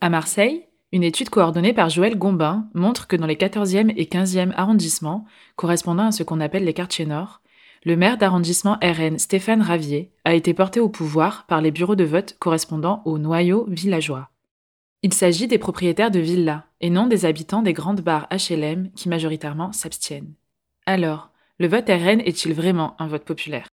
À 0.00 0.10
Marseille, 0.10 0.64
une 0.90 1.04
étude 1.04 1.30
coordonnée 1.30 1.72
par 1.72 1.90
Joël 1.90 2.18
Gombin 2.18 2.68
montre 2.74 3.06
que 3.06 3.14
dans 3.14 3.26
les 3.26 3.36
14e 3.36 3.92
et 3.96 4.06
15e 4.06 4.52
arrondissements, 4.56 5.24
correspondant 5.54 6.06
à 6.06 6.12
ce 6.12 6.24
qu'on 6.24 6.40
appelle 6.40 6.64
les 6.64 6.74
quartiers 6.74 7.06
nord, 7.06 7.40
le 7.84 7.94
maire 7.94 8.18
d'arrondissement 8.18 8.78
RN 8.82 9.16
Stéphane 9.16 9.62
Ravier 9.62 10.10
a 10.24 10.34
été 10.34 10.54
porté 10.54 10.80
au 10.80 10.88
pouvoir 10.88 11.46
par 11.46 11.60
les 11.60 11.70
bureaux 11.70 11.94
de 11.94 12.02
vote 12.02 12.34
correspondant 12.40 13.00
au 13.04 13.18
noyau 13.18 13.64
villageois. 13.68 14.28
Il 15.02 15.14
s'agit 15.14 15.46
des 15.46 15.58
propriétaires 15.58 16.10
de 16.10 16.18
villas 16.18 16.64
et 16.80 16.90
non 16.90 17.06
des 17.06 17.24
habitants 17.24 17.62
des 17.62 17.72
grandes 17.72 18.00
barres 18.00 18.28
HLM 18.32 18.90
qui 18.96 19.08
majoritairement 19.08 19.70
s'abstiennent. 19.70 20.34
Alors, 20.86 21.30
le 21.58 21.68
vote 21.68 21.88
RN 21.88 22.20
est-il 22.20 22.52
vraiment 22.52 23.00
un 23.00 23.06
vote 23.06 23.24
populaire? 23.24 23.68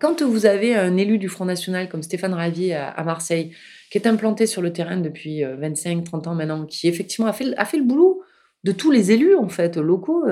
Quand 0.00 0.20
vous 0.22 0.44
avez 0.44 0.74
un 0.74 0.96
élu 0.96 1.18
du 1.18 1.28
Front 1.28 1.46
National 1.46 1.88
comme 1.88 2.02
Stéphane 2.02 2.34
Ravier 2.34 2.74
à, 2.74 3.02
Marseille, 3.04 3.54
qui 3.90 3.96
est 3.96 4.06
implanté 4.06 4.46
sur 4.46 4.60
le 4.60 4.72
terrain 4.72 4.98
depuis 4.98 5.40
25-30 5.42 6.28
ans 6.28 6.34
maintenant, 6.34 6.66
qui 6.66 6.88
effectivement 6.88 7.32
fait, 7.32 7.54
a 7.56 7.64
fait 7.64 7.78
le 7.78 7.84
boulot 7.84 8.23
de 8.64 8.72
tous 8.72 8.90
les 8.90 9.12
élus 9.12 9.36
en 9.36 9.48
fait 9.48 9.76
locaux. 9.76 10.24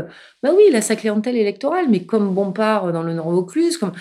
Bah 0.43 0.51
oui, 0.57 0.65
il 0.69 0.77
a 0.77 0.83
sa 0.83 0.97
clientèle 0.97 1.37
électorale, 1.37 1.87
mais 1.91 2.05
comme 2.05 2.35
Bompard 2.35 2.93
dans 2.93 3.03
le 3.03 3.15
Nord 3.15 3.31
Vaucluse, 3.31 3.77
comme 3.77 3.93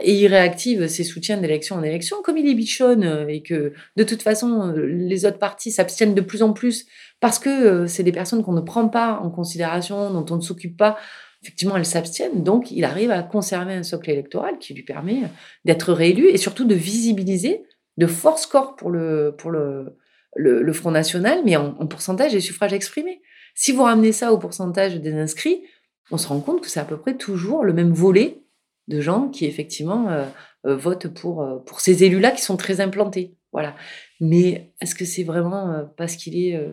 et 0.00 0.14
il 0.14 0.26
réactive 0.28 0.86
ses 0.86 1.04
soutiens 1.04 1.38
d'élection 1.38 1.76
en 1.76 1.82
élection, 1.82 2.18
comme 2.22 2.38
il 2.38 2.48
est 2.48 2.54
bichonne 2.54 3.04
euh, 3.04 3.26
et 3.28 3.42
que 3.42 3.72
de 3.96 4.04
toute 4.04 4.22
façon 4.22 4.72
euh, 4.72 4.86
les 4.86 5.24
autres 5.24 5.38
partis 5.38 5.72
s'abstiennent 5.72 6.14
de 6.14 6.20
plus 6.20 6.42
en 6.42 6.52
plus 6.52 6.86
parce 7.20 7.38
que 7.38 7.48
euh, 7.48 7.86
c'est 7.86 8.02
des 8.02 8.12
personnes 8.12 8.44
qu'on 8.44 8.52
ne 8.52 8.60
prend 8.60 8.88
pas 8.88 9.18
en 9.22 9.30
considération, 9.30 10.10
dont 10.12 10.26
on 10.30 10.36
ne 10.36 10.42
s'occupe 10.42 10.76
pas. 10.76 10.98
Effectivement, 11.42 11.76
elles 11.76 11.86
s'abstiennent, 11.86 12.42
donc 12.42 12.72
il 12.72 12.84
arrive 12.84 13.12
à 13.12 13.22
conserver 13.22 13.72
un 13.72 13.84
socle 13.84 14.10
électoral 14.10 14.58
qui 14.58 14.74
lui 14.74 14.82
permet 14.82 15.22
d'être 15.64 15.92
réélu 15.92 16.28
et 16.28 16.36
surtout 16.36 16.64
de 16.64 16.74
visibiliser 16.74 17.62
de 17.96 18.06
force 18.06 18.46
corps 18.46 18.74
pour 18.74 18.90
le 18.90 19.36
pour 19.38 19.52
le, 19.52 19.96
le, 20.34 20.72
Front 20.72 20.90
National, 20.90 21.42
mais 21.44 21.54
en 21.54 21.86
pourcentage 21.86 22.32
des 22.32 22.40
suffrages 22.40 22.72
exprimés. 22.72 23.20
Si 23.60 23.72
vous 23.72 23.82
ramenez 23.82 24.12
ça 24.12 24.32
au 24.32 24.38
pourcentage 24.38 25.00
des 25.00 25.12
inscrits, 25.14 25.64
on 26.12 26.16
se 26.16 26.28
rend 26.28 26.38
compte 26.38 26.60
que 26.60 26.68
c'est 26.68 26.78
à 26.78 26.84
peu 26.84 26.96
près 26.96 27.16
toujours 27.16 27.64
le 27.64 27.72
même 27.72 27.90
volet 27.90 28.44
de 28.86 29.00
gens 29.00 29.26
qui 29.26 29.46
effectivement 29.46 30.08
euh, 30.10 30.26
euh, 30.64 30.76
votent 30.76 31.08
pour, 31.08 31.42
euh, 31.42 31.56
pour 31.66 31.80
ces 31.80 32.04
élus-là 32.04 32.30
qui 32.30 32.40
sont 32.40 32.56
très 32.56 32.80
implantés. 32.80 33.34
Voilà. 33.50 33.74
Mais 34.20 34.70
est-ce 34.80 34.94
que 34.94 35.04
c'est 35.04 35.24
vraiment 35.24 35.90
parce 35.96 36.14
qu'il 36.14 36.38
est 36.38 36.70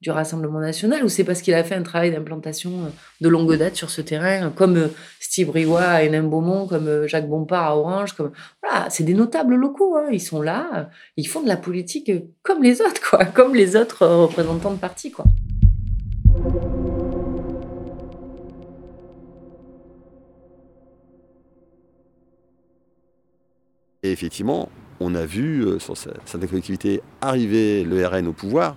du 0.00 0.12
Rassemblement 0.12 0.60
national 0.60 1.02
ou 1.02 1.08
c'est 1.08 1.24
parce 1.24 1.42
qu'il 1.42 1.54
a 1.54 1.64
fait 1.64 1.74
un 1.74 1.82
travail 1.82 2.12
d'implantation 2.12 2.92
de 3.20 3.28
longue 3.28 3.56
date 3.56 3.74
sur 3.74 3.90
ce 3.90 4.00
terrain, 4.00 4.50
comme 4.50 4.90
Steve 5.18 5.50
Riwa 5.50 5.82
à 5.82 6.02
Hénin 6.04 6.22
Beaumont, 6.22 6.68
comme 6.68 7.08
Jacques 7.08 7.28
Bompard 7.28 7.64
à 7.64 7.76
Orange, 7.76 8.12
comme 8.12 8.30
voilà, 8.62 8.88
c'est 8.90 9.02
des 9.02 9.14
notables 9.14 9.56
locaux, 9.56 9.96
hein. 9.96 10.06
ils 10.12 10.20
sont 10.20 10.40
là, 10.40 10.90
ils 11.16 11.26
font 11.26 11.42
de 11.42 11.48
la 11.48 11.56
politique 11.56 12.12
comme 12.42 12.62
les 12.62 12.80
autres, 12.80 13.00
quoi, 13.10 13.24
comme 13.34 13.56
les 13.56 13.74
autres 13.74 14.06
représentants 14.06 14.72
de 14.72 14.78
partis. 14.78 15.10
Et 24.02 24.12
effectivement, 24.12 24.68
on 25.00 25.14
a 25.14 25.26
vu 25.26 25.64
euh, 25.64 25.78
sur 25.78 25.96
certaines 25.96 26.48
collectivités 26.48 27.02
arriver 27.20 27.84
le 27.84 28.06
RN 28.06 28.28
au 28.28 28.32
pouvoir. 28.32 28.76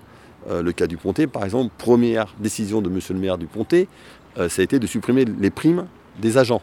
Euh, 0.49 0.61
le 0.61 0.71
cas 0.71 0.87
du 0.87 0.97
Pontet, 0.97 1.27
par 1.27 1.45
exemple, 1.45 1.71
première 1.77 2.33
décision 2.39 2.81
de 2.81 2.89
monsieur 2.89 3.13
le 3.13 3.19
maire 3.19 3.37
du 3.37 3.45
Pontet, 3.45 3.87
euh, 4.37 4.49
ça 4.49 4.61
a 4.61 4.63
été 4.63 4.79
de 4.79 4.87
supprimer 4.87 5.25
les 5.25 5.51
primes 5.51 5.85
des 6.19 6.37
agents, 6.37 6.61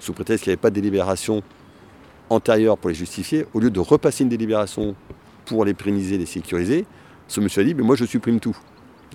sous 0.00 0.12
prétexte 0.14 0.44
qu'il 0.44 0.50
n'y 0.50 0.54
avait 0.54 0.60
pas 0.60 0.70
de 0.70 0.74
délibération 0.74 1.42
antérieure 2.30 2.78
pour 2.78 2.88
les 2.88 2.94
justifier. 2.96 3.46
Au 3.52 3.60
lieu 3.60 3.70
de 3.70 3.80
repasser 3.80 4.24
une 4.24 4.30
délibération 4.30 4.94
pour 5.44 5.64
les 5.64 5.74
pérenniser, 5.74 6.16
les 6.16 6.26
sécuriser, 6.26 6.86
ce 7.28 7.40
monsieur 7.40 7.60
a 7.62 7.64
dit 7.64 7.74
mais 7.74 7.82
Moi, 7.82 7.96
je 7.96 8.04
supprime 8.06 8.40
tout. 8.40 8.56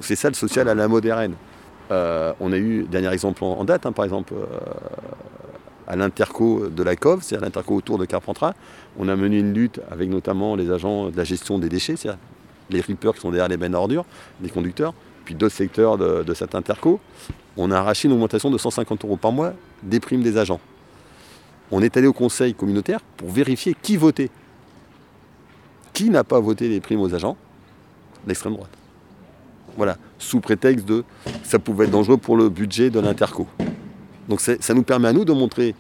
C'est 0.02 0.16
ça 0.16 0.30
le 0.30 0.36
social 0.36 0.68
à 0.70 0.76
la 0.76 0.88
moderne. 0.88 1.34
on 1.90 2.54
a 2.54 2.58
eu, 2.58 2.84
dernier 2.84 3.12
exemple 3.14 3.44
en, 3.44 3.64
date, 3.64 3.86
hein, 3.86 3.92
par 3.92 4.06
exemple, 4.06 4.34
à 5.88 5.96
l'interco 5.96 6.68
de 6.68 6.84
la 6.84 6.96
COV, 6.96 7.24
c'est-à-dire 7.24 7.46
l'interco 7.46 7.76
autour 7.76 7.98
de 7.98 8.06
Carpentras. 8.06 8.54
On 9.00 9.08
a 9.08 9.16
mené 9.16 9.40
une 9.40 9.54
lutte 9.54 9.80
avec 9.90 10.10
notamment 10.10 10.56
les 10.56 10.70
agents 10.70 11.10
de 11.10 11.18
la 11.18 11.24
gestion 11.24 11.60
des 11.60 11.70
déchets, 11.70 11.96
c'est-à-dire 11.96 12.20
les 12.70 12.82
rippers 12.82 13.14
qui 13.14 13.22
sont 13.22 13.32
derrière 13.32 13.48
les 13.48 13.58
bennes 13.58 13.76
ordures, 13.76 14.06
les 14.42 14.50
conducteurs, 14.50 14.94
puis 15.24 15.34
d'autres 15.34 15.56
secteurs 15.56 15.98
de, 15.98 16.24
de 16.24 16.34
cette 16.34 16.56
interco. 16.56 17.00
On 17.56 17.72
a 17.72 17.78
arraché 17.78 18.08
une 18.08 18.14
augmentation 18.14 18.52
de 18.52 18.58
150 18.58 19.06
euros 19.06 19.18
par 19.18 19.32
mois 19.32 19.54
des 19.82 20.00
primes 20.00 20.22
des 20.22 20.38
agents. 20.38 20.60
On 21.72 21.82
est 21.82 21.96
allé 21.98 22.08
au 22.08 22.14
conseil 22.14 22.54
communautaire 22.54 23.00
pour 23.16 23.30
vérifier 23.30 23.76
qui 23.82 23.98
votait. 23.98 24.30
Qui 25.94 26.10
n'a 26.10 26.24
pas 26.24 26.40
voté 26.40 26.70
les 26.70 26.80
primes 26.80 27.02
aux 27.02 27.14
agents? 27.14 27.36
L'extrême 28.28 28.54
droite. 28.54 28.70
Voilà, 29.78 29.98
sous 30.18 30.40
prétexte 30.42 30.86
de 30.88 31.04
ça 31.44 31.60
pouvait 31.60 31.86
être 31.86 31.92
dangereux 31.92 32.18
pour 32.18 32.36
le 32.36 32.50
budget 32.50 32.90
de 32.90 33.00
l'interco. 33.00 33.48
Donc 34.28 34.42
ça 34.42 34.74
nous 34.74 34.84
permet 34.84 35.08
à 35.08 35.14
nous 35.14 35.24
de 35.24 35.32
montrer 35.32 35.76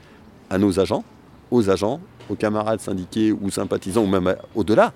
à 0.49 0.57
nos 0.57 0.79
agents, 0.79 1.03
aux 1.51 1.69
agents, 1.69 1.99
aux 2.29 2.35
camarades 2.35 2.79
syndiqués 2.79 3.31
ou 3.31 3.49
sympathisants, 3.49 4.03
ou 4.03 4.07
même 4.07 4.35
au-delà, 4.55 4.93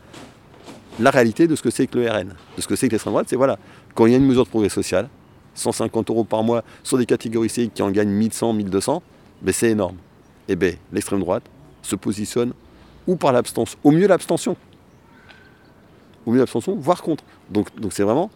la 0.99 1.09
réalité 1.09 1.47
de 1.47 1.55
ce 1.55 1.61
que 1.61 1.71
c'est 1.71 1.87
que 1.87 1.97
le 1.97 2.09
RN, 2.09 2.35
de 2.55 2.61
ce 2.61 2.67
que 2.67 2.75
c'est 2.75 2.87
que 2.87 2.93
l'extrême 2.93 3.13
droite. 3.13 3.27
C'est 3.27 3.35
voilà, 3.35 3.57
quand 3.95 4.05
il 4.05 4.11
y 4.11 4.15
a 4.15 4.17
une 4.17 4.25
mesure 4.25 4.45
de 4.45 4.49
progrès 4.49 4.69
social, 4.69 5.09
150 5.55 6.09
euros 6.11 6.23
par 6.23 6.43
mois 6.43 6.63
sur 6.83 6.97
des 6.97 7.05
catégories 7.05 7.49
C 7.49 7.69
qui 7.73 7.81
en 7.81 7.89
gagnent 7.91 8.11
1100, 8.11 8.53
1200, 8.53 9.01
ben 9.41 9.51
c'est 9.51 9.71
énorme. 9.71 9.97
Et 10.47 10.55
bien 10.55 10.73
l'extrême 10.93 11.19
droite 11.19 11.43
se 11.81 11.95
positionne 11.95 12.53
ou 13.07 13.15
par 13.15 13.33
l'abstention, 13.33 13.79
au 13.83 13.91
mieux 13.91 14.07
l'abstention, 14.07 14.55
au 16.25 16.31
mieux 16.31 16.39
l'abstention, 16.39 16.75
voire 16.75 17.01
contre. 17.01 17.23
Donc 17.49 17.67
c'est 17.89 18.03
vraiment 18.03 18.29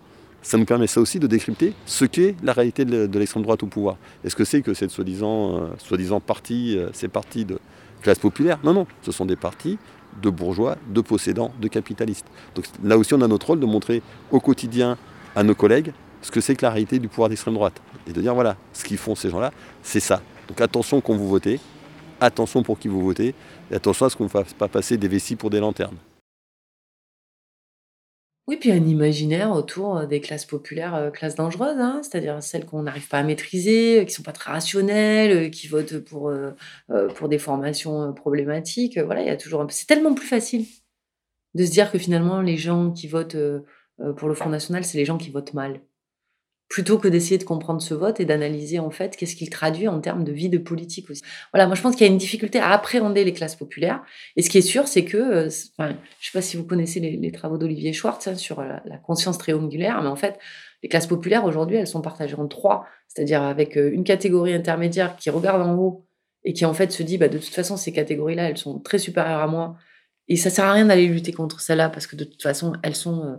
ça 0.45 0.59
nous 0.59 0.65
permet 0.65 0.85
ça 0.85 1.01
aussi 1.01 1.19
de 1.19 1.25
décrypter 1.25 1.73
ce 1.87 2.05
qu'est 2.05 2.35
la 2.43 2.53
réalité 2.53 2.85
de 2.85 3.19
l'extrême 3.19 3.41
droite 3.41 3.63
au 3.63 3.65
pouvoir. 3.65 3.97
Est-ce 4.23 4.35
que 4.35 4.45
c'est 4.45 4.61
que 4.61 4.75
cette 4.75 4.91
soi-disant 4.91 5.57
euh, 5.57 5.67
soi 5.79 6.19
parti, 6.19 6.77
euh, 6.77 7.07
partis 7.11 7.45
de 7.45 7.57
classe 8.03 8.19
populaire? 8.19 8.59
Non, 8.63 8.71
non, 8.71 8.85
ce 9.01 9.11
sont 9.11 9.25
des 9.25 9.35
partis 9.35 9.79
de 10.21 10.29
bourgeois, 10.29 10.77
de 10.87 11.01
possédants, 11.01 11.51
de 11.59 11.67
capitalistes. 11.67 12.27
Donc 12.53 12.65
là 12.83 12.95
aussi, 12.95 13.15
on 13.15 13.21
a 13.21 13.27
notre 13.27 13.47
rôle 13.47 13.59
de 13.59 13.65
montrer 13.65 14.03
au 14.31 14.39
quotidien 14.39 14.97
à 15.35 15.41
nos 15.41 15.55
collègues 15.55 15.93
ce 16.21 16.29
que 16.29 16.41
c'est 16.41 16.55
que 16.55 16.61
la 16.63 16.69
réalité 16.69 16.99
du 16.99 17.07
pouvoir 17.07 17.29
d'extrême 17.29 17.55
droite. 17.55 17.81
Et 18.07 18.13
de 18.13 18.21
dire, 18.21 18.35
voilà, 18.35 18.55
ce 18.71 18.83
qu'ils 18.83 18.97
font 18.97 19.15
ces 19.15 19.31
gens-là, 19.31 19.51
c'est 19.81 19.99
ça. 19.99 20.21
Donc 20.47 20.61
attention 20.61 21.01
quand 21.01 21.15
vous 21.15 21.27
votez, 21.27 21.59
attention 22.21 22.61
pour 22.61 22.77
qui 22.77 22.87
vous 22.87 23.01
votez, 23.01 23.33
et 23.71 23.75
attention 23.75 24.05
à 24.05 24.09
ce 24.11 24.15
qu'on 24.15 24.25
ne 24.25 24.29
fasse 24.29 24.53
pas 24.53 24.67
passer 24.67 24.97
des 24.97 25.07
vessies 25.07 25.35
pour 25.35 25.49
des 25.49 25.59
lanternes. 25.59 25.97
Oui, 28.47 28.57
puis 28.57 28.71
un 28.71 28.85
imaginaire 28.85 29.51
autour 29.53 29.97
euh, 29.97 30.05
des 30.05 30.21
classes 30.21 30.45
populaires, 30.45 30.93
euh, 30.93 31.09
classes 31.09 31.33
dangereuses, 31.33 31.79
hein, 31.79 32.01
c'est-à-dire 32.03 32.43
celles 32.43 32.65
qu'on 32.65 32.83
n'arrive 32.83 33.07
pas 33.07 33.17
à 33.17 33.23
maîtriser, 33.23 34.01
euh, 34.01 34.05
qui 34.05 34.13
sont 34.13 34.21
pas 34.21 34.33
très 34.33 34.51
rationnelles, 34.51 35.49
qui 35.49 35.67
votent 35.67 35.97
pour, 35.97 36.31
des 37.27 37.39
formations 37.39 38.13
problématiques. 38.13 38.99
Voilà, 38.99 39.21
il 39.21 39.27
y 39.27 39.31
a 39.31 39.37
toujours 39.37 39.65
C'est 39.69 39.87
tellement 39.87 40.13
plus 40.13 40.27
facile 40.27 40.65
de 41.55 41.65
se 41.65 41.71
dire 41.71 41.91
que 41.91 41.97
finalement, 41.97 42.41
les 42.41 42.57
gens 42.57 42.91
qui 42.91 43.07
votent 43.07 43.37
pour 44.17 44.27
le 44.27 44.35
Front 44.35 44.49
National, 44.49 44.83
c'est 44.85 44.97
les 44.97 45.05
gens 45.05 45.17
qui 45.17 45.31
votent 45.31 45.53
mal 45.53 45.81
plutôt 46.67 46.97
que 46.97 47.07
d'essayer 47.07 47.37
de 47.37 47.43
comprendre 47.43 47.81
ce 47.81 47.93
vote 47.93 48.19
et 48.19 48.25
d'analyser 48.25 48.79
en 48.79 48.89
fait 48.89 49.15
qu'est-ce 49.15 49.35
qu'il 49.35 49.49
traduit 49.49 49.87
en 49.87 49.99
termes 50.01 50.23
de 50.23 50.31
vie 50.31 50.49
de 50.49 50.57
politique 50.57 51.09
aussi. 51.09 51.21
Voilà, 51.53 51.67
moi 51.67 51.75
je 51.75 51.81
pense 51.81 51.95
qu'il 51.95 52.05
y 52.05 52.09
a 52.09 52.11
une 52.11 52.17
difficulté 52.17 52.59
à 52.59 52.71
appréhender 52.71 53.23
les 53.23 53.33
classes 53.33 53.55
populaires. 53.55 54.01
Et 54.35 54.41
ce 54.41 54.49
qui 54.49 54.57
est 54.57 54.61
sûr, 54.61 54.87
c'est 54.87 55.05
que, 55.05 55.17
euh, 55.17 55.49
enfin, 55.77 55.95
je 56.19 56.25
sais 56.25 56.31
pas 56.33 56.41
si 56.41 56.57
vous 56.57 56.65
connaissez 56.65 56.99
les, 56.99 57.31
travaux 57.31 57.57
d'Olivier 57.57 57.93
Schwartz 57.93 58.27
hein, 58.27 58.35
sur 58.35 58.61
la, 58.61 58.97
conscience 59.03 59.37
triangulaire, 59.37 60.01
mais 60.01 60.09
en 60.09 60.15
fait, 60.15 60.39
les 60.81 60.89
classes 60.89 61.07
populaires 61.07 61.45
aujourd'hui, 61.45 61.77
elles 61.77 61.87
sont 61.87 62.01
partagées 62.01 62.35
en 62.35 62.47
trois, 62.47 62.85
c'est-à-dire 63.07 63.43
avec 63.43 63.77
euh, 63.77 63.91
une 63.91 64.03
catégorie 64.03 64.53
intermédiaire 64.53 65.15
qui 65.17 65.29
regarde 65.29 65.61
en 65.61 65.75
haut 65.75 66.05
et 66.43 66.53
qui 66.53 66.65
en 66.65 66.73
fait 66.73 66.91
se 66.91 67.03
dit, 67.03 67.17
bah, 67.17 67.27
de 67.27 67.37
toute 67.37 67.53
façon, 67.53 67.77
ces 67.77 67.91
catégories-là, 67.91 68.49
elles 68.49 68.57
sont 68.57 68.79
très 68.79 68.99
supérieures 68.99 69.41
à 69.41 69.47
moi. 69.47 69.77
Et 70.27 70.35
ça 70.35 70.49
sert 70.49 70.65
à 70.65 70.73
rien 70.73 70.85
d'aller 70.85 71.07
lutter 71.07 71.31
contre 71.31 71.59
celles-là 71.59 71.89
parce 71.89 72.07
que 72.07 72.15
de 72.15 72.23
toute 72.23 72.41
façon, 72.41 72.73
elles 72.83 72.95
sont 72.95 73.23
euh, 73.23 73.35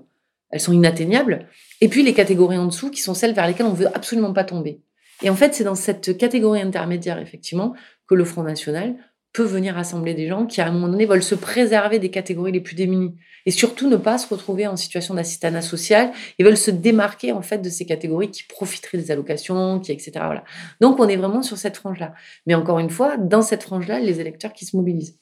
elles 0.51 0.61
sont 0.61 0.73
inatteignables. 0.73 1.49
Et 1.81 1.89
puis 1.89 2.03
les 2.03 2.15
catégories 2.15 2.59
en 2.59 2.67
dessous 2.67 2.91
qui 2.91 3.01
sont 3.01 3.15
celles 3.15 3.35
vers 3.35 3.47
lesquelles 3.47 3.67
on 3.67 3.73
veut 3.73 3.89
absolument 3.95 4.33
pas 4.33 4.45
tomber. 4.45 4.81
Et 5.23 5.31
en 5.31 5.35
fait, 5.35 5.55
c'est 5.55 5.65
dans 5.65 5.75
cette 5.75 6.17
catégorie 6.19 6.61
intermédiaire, 6.61 7.19
effectivement, 7.19 7.75
que 8.07 8.15
le 8.15 8.25
Front 8.25 8.43
National 8.43 8.97
peut 9.33 9.45
venir 9.45 9.75
rassembler 9.75 10.15
des 10.15 10.29
gens 10.29 10.47
qui, 10.47 10.61
à 10.61 10.67
un 10.67 10.73
moment 10.73 10.89
donné, 10.89 11.05
veulent 11.05 11.23
se 11.23 11.35
préserver 11.35 11.99
des 11.99 12.11
catégories 12.11 12.53
les 12.53 12.61
plus 12.61 12.75
démunies. 12.75 13.15
Et 13.45 13.51
surtout 13.51 13.89
ne 13.89 13.97
pas 13.97 14.19
se 14.19 14.29
retrouver 14.29 14.67
en 14.67 14.77
situation 14.77 15.15
d'assistanat 15.15 15.63
social 15.63 16.11
et 16.39 16.45
veulent 16.45 16.57
se 16.57 16.71
démarquer, 16.71 17.33
en 17.33 17.43
fait, 17.43 17.59
de 17.59 17.69
ces 17.69 17.85
catégories 17.85 18.31
qui 18.31 18.45
profiteraient 18.45 18.99
des 18.99 19.11
allocations, 19.11 19.79
qui, 19.81 19.93
etc. 19.93 20.13
Voilà. 20.15 20.45
Donc, 20.81 20.99
on 20.99 21.09
est 21.09 21.17
vraiment 21.17 21.43
sur 21.43 21.59
cette 21.59 21.77
frange-là. 21.77 22.15
Mais 22.47 22.55
encore 22.55 22.79
une 22.79 22.91
fois, 22.91 23.17
dans 23.19 23.43
cette 23.43 23.63
frange-là, 23.63 24.01
les 24.01 24.21
électeurs 24.21 24.53
qui 24.53 24.65
se 24.65 24.77
mobilisent 24.77 25.19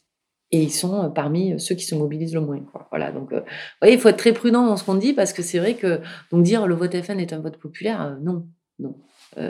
et 0.55 0.63
ils 0.63 0.73
sont 0.73 1.03
euh, 1.03 1.09
parmi 1.09 1.53
euh, 1.53 1.59
ceux 1.59 1.75
qui 1.75 1.85
se 1.85 1.97
mobilisent 1.97 2.33
le 2.33 2.41
moins. 2.41 2.61
Voilà, 2.91 3.11
donc, 3.11 3.33
euh, 3.33 3.41
vous 3.41 3.47
voyez, 3.83 3.95
il 3.95 4.01
faut 4.01 4.09
être 4.09 4.17
très 4.17 4.33
prudent 4.33 4.65
dans 4.65 4.77
ce 4.77 4.85
qu'on 4.85 4.95
dit 4.95 5.13
parce 5.13 5.33
que 5.33 5.43
c'est 5.43 5.59
vrai 5.59 5.75
que 5.75 6.01
donc 6.31 6.45
dire 6.45 6.69
le 6.69 6.77
vote 6.77 6.95
FN 7.03 7.19
est 7.19 7.33
un 7.33 7.41
vote 7.41 7.57
populaire, 7.57 8.17
non, 8.23 8.47
non, 8.79 8.97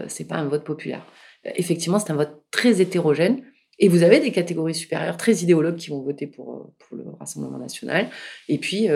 c'est 0.09 0.27
pas 0.27 0.37
un 0.37 0.47
vote 0.47 0.65
populaire. 0.65 1.05
effectivement, 1.45 1.99
c'est 1.99 2.11
un 2.11 2.17
vote 2.17 2.43
très 2.51 2.81
hétérogène. 2.81 3.43
Et 3.79 3.89
vous 3.89 4.03
avez 4.03 4.21
des 4.21 4.31
catégories 4.33 4.75
supérieures 4.75 5.17
très 5.17 5.37
idéologues 5.43 5.77
qui 5.77 5.91
vont 5.91 6.03
voter 6.03 6.27
pour, 6.27 6.73
pour 6.79 6.97
le 6.97 7.05
Rassemblement 7.19 7.59
national. 7.59 8.09
Et 8.49 8.59
puis, 8.59 8.89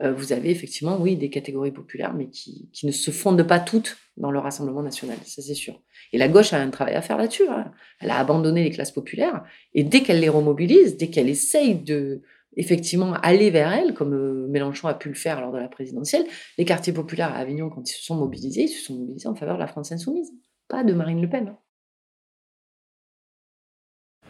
vous 0.00 0.32
avez 0.32 0.50
effectivement, 0.50 0.98
oui, 1.00 1.16
des 1.16 1.30
catégories 1.30 1.72
populaires, 1.72 2.14
mais 2.14 2.28
qui, 2.28 2.68
ne 2.82 2.92
se 2.92 3.10
fondent 3.10 3.46
pas 3.46 3.60
toutes 3.60 3.96
dans 4.16 4.30
le 4.30 4.38
Rassemblement 4.38 4.82
national, 4.82 5.16
ça 5.24 5.42
c'est 5.42 5.54
sûr. 5.54 5.82
Et 6.12 6.18
la 6.18 6.28
gauche 6.28 6.52
a 6.52 6.60
un 6.60 6.70
travail 6.70 6.94
à 6.94 7.02
faire 7.02 7.18
là-dessus. 7.18 7.48
hein. 7.48 7.72
Elle 8.00 8.10
a 8.10 8.18
abandonné 8.18 8.64
les 8.64 8.70
classes 8.70 8.92
populaires, 8.92 9.44
et 9.74 9.84
dès 9.84 10.02
qu'elle 10.02 10.20
les 10.20 10.28
remobilise, 10.28 10.96
dès 10.96 11.08
qu'elle 11.08 11.28
essaye 11.28 11.74
de 11.74 12.22
effectivement 12.56 13.12
aller 13.14 13.50
vers 13.50 13.70
elle, 13.72 13.92
comme 13.92 14.14
euh, 14.14 14.46
Mélenchon 14.48 14.88
a 14.88 14.94
pu 14.94 15.08
le 15.10 15.14
faire 15.14 15.40
lors 15.42 15.52
de 15.52 15.58
la 15.58 15.68
présidentielle, 15.68 16.24
les 16.56 16.64
quartiers 16.64 16.92
populaires 16.94 17.32
à 17.32 17.36
Avignon, 17.36 17.68
quand 17.68 17.88
ils 17.88 17.94
se 17.94 18.02
sont 18.02 18.16
mobilisés, 18.16 18.62
ils 18.62 18.68
se 18.68 18.84
sont 18.86 18.94
mobilisés 18.94 19.28
en 19.28 19.34
faveur 19.34 19.56
de 19.56 19.60
la 19.60 19.66
France 19.66 19.92
insoumise, 19.92 20.32
pas 20.68 20.82
de 20.82 20.94
Marine 20.94 21.20
Le 21.20 21.28
Pen. 21.28 21.48
hein. 21.48 21.58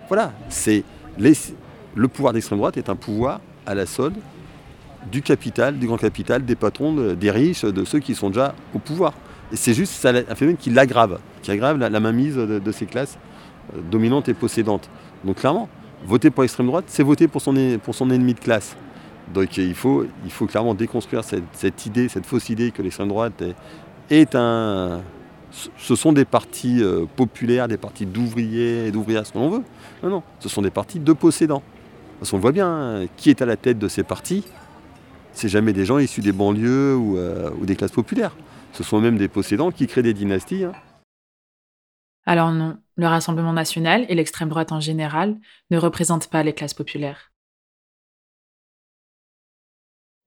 Voilà, 0.09 0.33
c'est 0.49 0.85
le 1.19 2.09
pouvoir 2.09 2.33
d'extrême 2.33 2.59
droite 2.59 2.77
est 2.77 2.89
un 2.89 2.97
pouvoir 2.97 3.41
à 3.67 3.75
la 3.75 3.87
solde 3.87 4.17
du 5.11 5.23
capital, 5.23 5.79
du 5.79 5.87
grand 5.87 5.97
capital, 5.97 6.45
des 6.45 6.57
patrons, 6.57 6.93
de- 6.93 7.15
des 7.15 7.31
riches, 7.31 7.65
de 7.65 7.85
ceux 7.85 8.01
qui 8.01 8.15
sont 8.15 8.29
déjà 8.29 8.55
au 8.75 8.79
pouvoir. 8.79 9.13
Et 9.53 9.57
c'est 9.57 9.75
juste 9.75 10.05
un 10.05 10.35
phénomène 10.35 10.57
qui 10.57 10.71
l'aggrave, 10.71 11.19
qui 11.43 11.51
aggrave 11.51 11.79
la, 11.79 12.01
mainmise 12.01 12.37
de, 12.37 12.73
ces 12.73 12.87
classes 12.87 13.17
euh, 13.75 13.81
dominantes 13.91 14.29
et 14.29 14.35
possédantes. 14.35 14.89
Donc 15.25 15.37
clairement, 15.37 15.69
voter 16.05 16.31
pour 16.31 16.43
l'extrême 16.43 16.67
droite, 16.67 16.87
c'est 16.89 17.05
voter 17.05 17.29
pour 17.29 17.41
son, 17.41 17.57
ennemi 17.57 18.35
de 18.35 18.41
classe. 18.41 18.77
Donc 19.33 19.57
il 19.57 19.75
faut, 19.75 20.07
clairement 20.49 20.75
déconstruire 20.75 21.23
cette, 21.25 21.87
idée, 21.87 22.09
cette 22.09 22.27
fausse 22.27 22.49
idée 22.49 22.71
que 22.71 22.83
l'extrême 22.83 23.09
droite 23.09 23.43
est 24.11 24.35
un... 24.35 25.01
Ce 25.57 25.71
ce 25.79 25.97
sont 25.97 26.13
des 26.13 26.27
partis 26.27 26.83
euh, 26.83 27.07
populaires, 27.17 27.67
des 27.67 27.79
partis 27.79 28.05
d'ouvriers 28.05 28.87
et 28.87 28.91
d'ouvrières, 28.91 29.27
ce 29.27 29.33
que 29.33 29.39
l'on 29.39 29.49
veut. 29.49 29.63
Non, 30.03 30.11
non, 30.11 30.23
ce 30.39 30.51
sont 30.51 30.61
des 30.61 30.71
partis 30.71 31.01
de 31.01 31.13
possédants. 31.15 31.63
Parce 32.19 32.31
qu'on 32.31 32.39
voit 32.39 32.53
bien 32.53 32.69
hein, 32.69 33.07
qui 33.17 33.31
est 33.31 33.41
à 33.41 33.47
la 33.47 33.57
tête 33.57 33.79
de 33.79 33.89
ces 33.89 34.03
partis. 34.03 34.45
C'est 35.33 35.49
jamais 35.49 35.73
des 35.73 35.87
gens 35.87 35.99
issus 35.99 36.21
des 36.21 36.33
banlieues 36.33 36.95
ou, 36.95 37.17
euh, 37.17 37.51
ou 37.59 37.65
des 37.65 37.75
classes 37.77 37.93
populaires. 37.93 38.37
Ce 38.73 38.83
sont 38.83 39.01
même 39.01 39.17
des 39.17 39.29
possédants 39.29 39.71
qui 39.71 39.87
créent 39.87 40.03
des 40.03 40.15
dynasties. 40.15 40.65
hein. 40.65 40.73
Alors 42.27 42.53
non, 42.53 42.79
le 42.97 43.07
Rassemblement 43.07 43.53
national 43.53 44.05
et 44.09 44.15
l'extrême 44.15 44.49
droite 44.49 44.73
en 44.73 44.81
général 44.81 45.37
ne 45.71 45.79
représentent 45.79 46.29
pas 46.29 46.43
les 46.43 46.53
classes 46.55 46.75
populaires. 46.75 47.33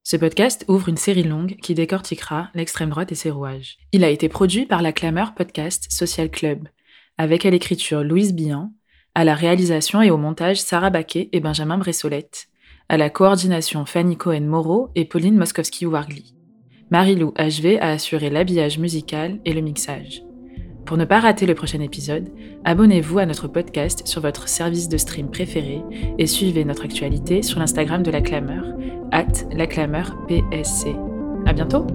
Ce 0.04 0.18
podcast 0.18 0.66
ouvre 0.68 0.90
une 0.90 0.98
série 0.98 1.24
longue 1.24 1.58
qui 1.62 1.76
décortiquera 1.76 2.50
l'extrême 2.56 2.90
droite 2.90 3.12
et 3.12 3.16
ses 3.16 3.32
rouages. 3.32 3.78
Il 3.92 4.04
a 4.04 4.10
été 4.10 4.30
produit 4.30 4.66
par 4.66 4.82
la 4.82 4.94
Clameur 4.94 5.36
Podcast 5.36 5.88
Social 5.92 6.30
Club, 6.32 6.68
avec 7.18 7.46
à 7.46 7.50
l'écriture 7.50 8.04
Louise 8.04 8.34
Billan, 8.34 8.72
à 9.14 9.24
la 9.24 9.36
réalisation 9.36 10.02
et 10.02 10.10
au 10.10 10.18
montage 10.18 10.62
Sarah 10.62 10.90
Baquet 10.90 11.30
et 11.34 11.42
Benjamin 11.42 11.78
Bressolette, 11.78 12.48
à 12.88 12.98
la 12.98 13.10
coordination 13.10 13.86
Fanny 13.86 14.18
Cohen-Moreau 14.18 14.90
et 14.96 15.06
Pauline 15.06 15.38
Moskowski-Wargli. 15.38 16.34
Marie-Lou 16.90 17.34
HV 17.38 17.78
a 17.80 17.92
assuré 17.92 18.30
l'habillage 18.30 18.80
musical 18.80 19.40
et 19.46 19.54
le 19.54 19.62
mixage. 19.62 20.24
Pour 20.90 20.98
ne 20.98 21.06
pas 21.06 21.20
rater 21.20 21.46
le 21.46 21.54
prochain 21.54 21.82
épisode, 21.82 22.30
abonnez-vous 22.66 23.20
à 23.20 23.28
notre 23.28 23.48
podcast 23.48 24.08
sur 24.08 24.22
votre 24.22 24.48
service 24.48 24.90
de 24.90 24.98
stream 24.98 25.30
préféré 25.30 25.84
et 26.18 26.26
suivez 26.26 26.66
notre 26.66 26.86
actualité 26.86 27.44
sur 27.44 27.60
l'Instagram 27.60 28.02
de 28.02 28.10
la 28.10 28.22
Clameur, 28.22 28.66
at 29.12 29.28
laclameurpsc. 29.52 30.88
À 31.46 31.54
bientôt! 31.54 31.86